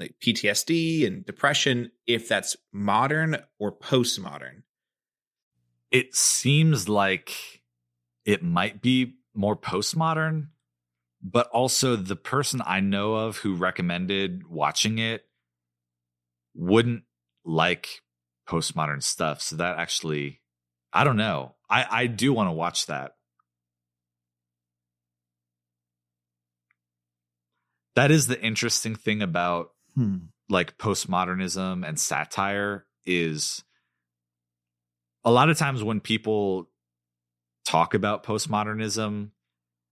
[0.00, 4.62] like PTSD and depression, if that's modern or postmodern.
[5.90, 7.62] It seems like
[8.24, 10.48] it might be more postmodern,
[11.22, 15.24] but also the person I know of who recommended watching it
[16.54, 17.02] wouldn't
[17.44, 18.02] like
[18.48, 19.42] postmodern stuff.
[19.42, 20.40] So that actually,
[20.92, 21.54] I don't know.
[21.68, 23.16] I, I do want to watch that.
[27.96, 30.16] That is the interesting thing about hmm.
[30.48, 33.64] like postmodernism and satire is
[35.24, 36.68] a lot of times when people
[37.64, 39.30] talk about postmodernism,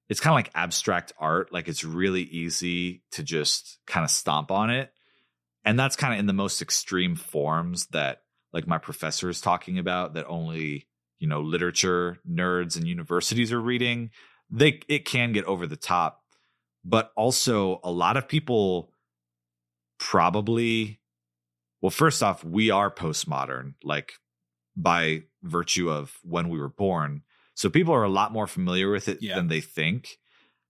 [0.09, 1.53] it's kind of like abstract art.
[1.53, 4.93] Like it's really easy to just kind of stomp on it.
[5.65, 8.23] And that's kind of in the most extreme forms that
[8.53, 10.87] like my professor is talking about that only,
[11.19, 14.11] you know, literature nerds and universities are reading.
[14.51, 16.23] They it can get over the top.
[16.85, 18.93] But also a lot of people
[19.99, 21.01] probably
[21.81, 24.13] well first off we are postmodern like
[24.77, 27.23] by virtue of when we were born.
[27.55, 29.35] So people are a lot more familiar with it yeah.
[29.35, 30.19] than they think.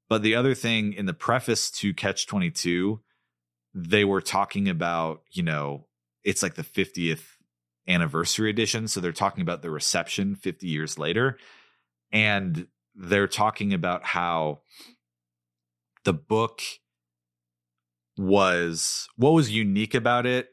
[0.08, 3.00] But the other thing in the preface to catch 22
[3.74, 5.86] they were talking about you know
[6.24, 7.22] it's like the 50th
[7.88, 8.86] anniversary edition.
[8.86, 11.38] So they're talking about the reception 50 years later.
[12.12, 14.60] And they're talking about how
[16.04, 16.60] the book
[18.18, 20.48] was what was unique about it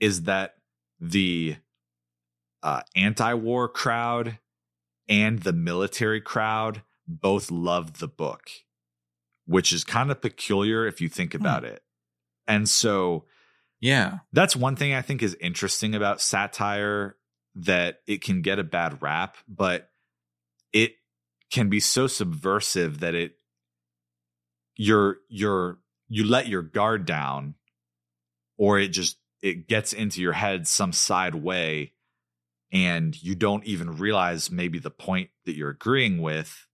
[0.00, 0.54] is that
[1.00, 1.56] the
[2.62, 4.38] uh, anti-war crowd
[5.08, 8.48] and the military crowd both loved the book,
[9.46, 11.40] which is kind of peculiar if you think hmm.
[11.40, 11.82] about it.
[12.46, 13.24] And so,
[13.80, 17.16] yeah, that's one thing I think is interesting about satire
[17.54, 19.90] that it can get a bad rap, but
[20.72, 20.94] it
[21.52, 23.36] can be so subversive that it
[24.76, 25.78] you're you're
[26.08, 27.54] you let your guard down
[28.56, 31.92] or it just it gets into your head some side way
[32.72, 36.66] and you don't even realize maybe the point that you're agreeing with.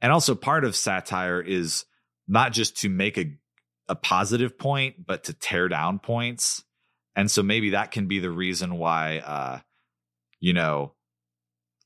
[0.00, 1.84] And also part of satire is
[2.26, 3.32] not just to make a
[3.90, 6.62] a positive point but to tear down points.
[7.16, 9.60] And so maybe that can be the reason why uh
[10.40, 10.94] you know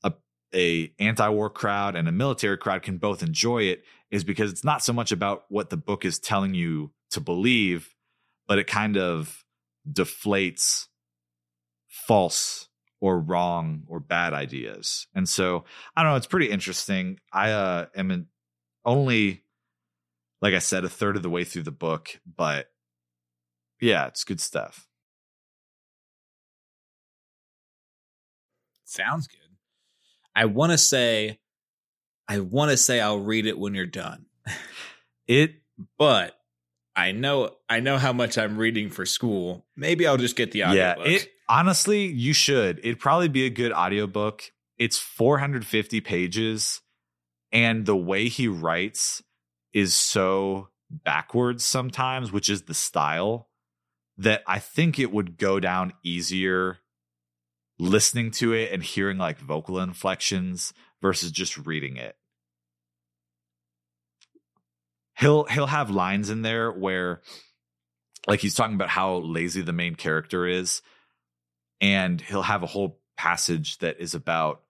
[0.03, 0.13] a
[0.53, 4.83] a anti-war crowd and a military crowd can both enjoy it is because it's not
[4.83, 7.95] so much about what the book is telling you to believe,
[8.47, 9.43] but it kind of
[9.91, 10.85] deflates
[11.87, 12.69] false
[13.01, 15.07] or wrong or bad ideas.
[15.15, 15.65] And so
[15.95, 17.19] I don't know, it's pretty interesting.
[17.33, 18.27] I uh, am in
[18.85, 19.45] only,
[20.43, 22.67] like I said, a third of the way through the book, but
[23.81, 24.87] yeah, it's good stuff.
[28.85, 29.39] Sounds good.
[30.35, 31.39] I want to say
[32.27, 34.25] I want to say I'll read it when you're done.
[35.27, 35.55] it,
[35.97, 36.35] but
[36.95, 39.65] I know I know how much I'm reading for school.
[39.75, 41.05] Maybe I'll just get the audiobook.
[41.05, 42.79] Yeah, it honestly, you should.
[42.79, 44.51] It'd probably be a good audiobook.
[44.77, 46.81] It's 450 pages
[47.53, 49.21] and the way he writes
[49.71, 53.47] is so backwards sometimes, which is the style
[54.17, 56.79] that I think it would go down easier
[57.79, 60.73] listening to it and hearing like vocal inflections
[61.03, 62.15] versus just reading it.
[65.19, 67.21] He'll he'll have lines in there where
[68.27, 70.81] like he's talking about how lazy the main character is
[71.79, 74.63] and he'll have a whole passage that is about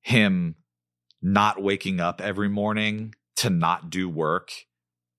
[0.00, 0.56] him
[1.22, 4.50] not waking up every morning to not do work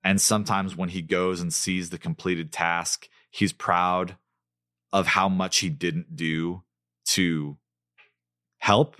[0.03, 4.17] and sometimes when he goes and sees the completed task he's proud
[4.91, 6.63] of how much he didn't do
[7.05, 7.57] to
[8.57, 8.97] help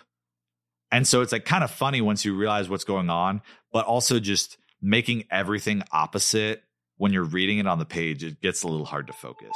[0.91, 3.41] and so it's like kind of funny once you realize what's going on,
[3.71, 6.63] but also just making everything opposite
[6.97, 9.55] when you're reading it on the page, it gets a little hard to focus.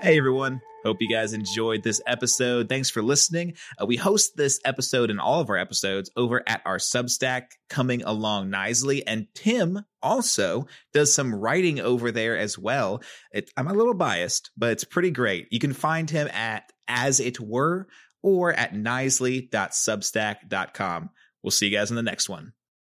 [0.00, 0.60] Hey everyone.
[0.84, 2.68] Hope you guys enjoyed this episode.
[2.68, 3.54] Thanks for listening.
[3.80, 8.04] Uh, we host this episode and all of our episodes over at our Substack, Coming
[8.04, 9.04] Along Nicely.
[9.04, 13.02] And Tim also does some writing over there as well.
[13.32, 15.48] It, I'm a little biased, but it's pretty great.
[15.50, 17.88] You can find him at As It Were
[18.22, 21.10] or at nicely.substack.com.
[21.42, 22.52] We'll see you guys in the next one.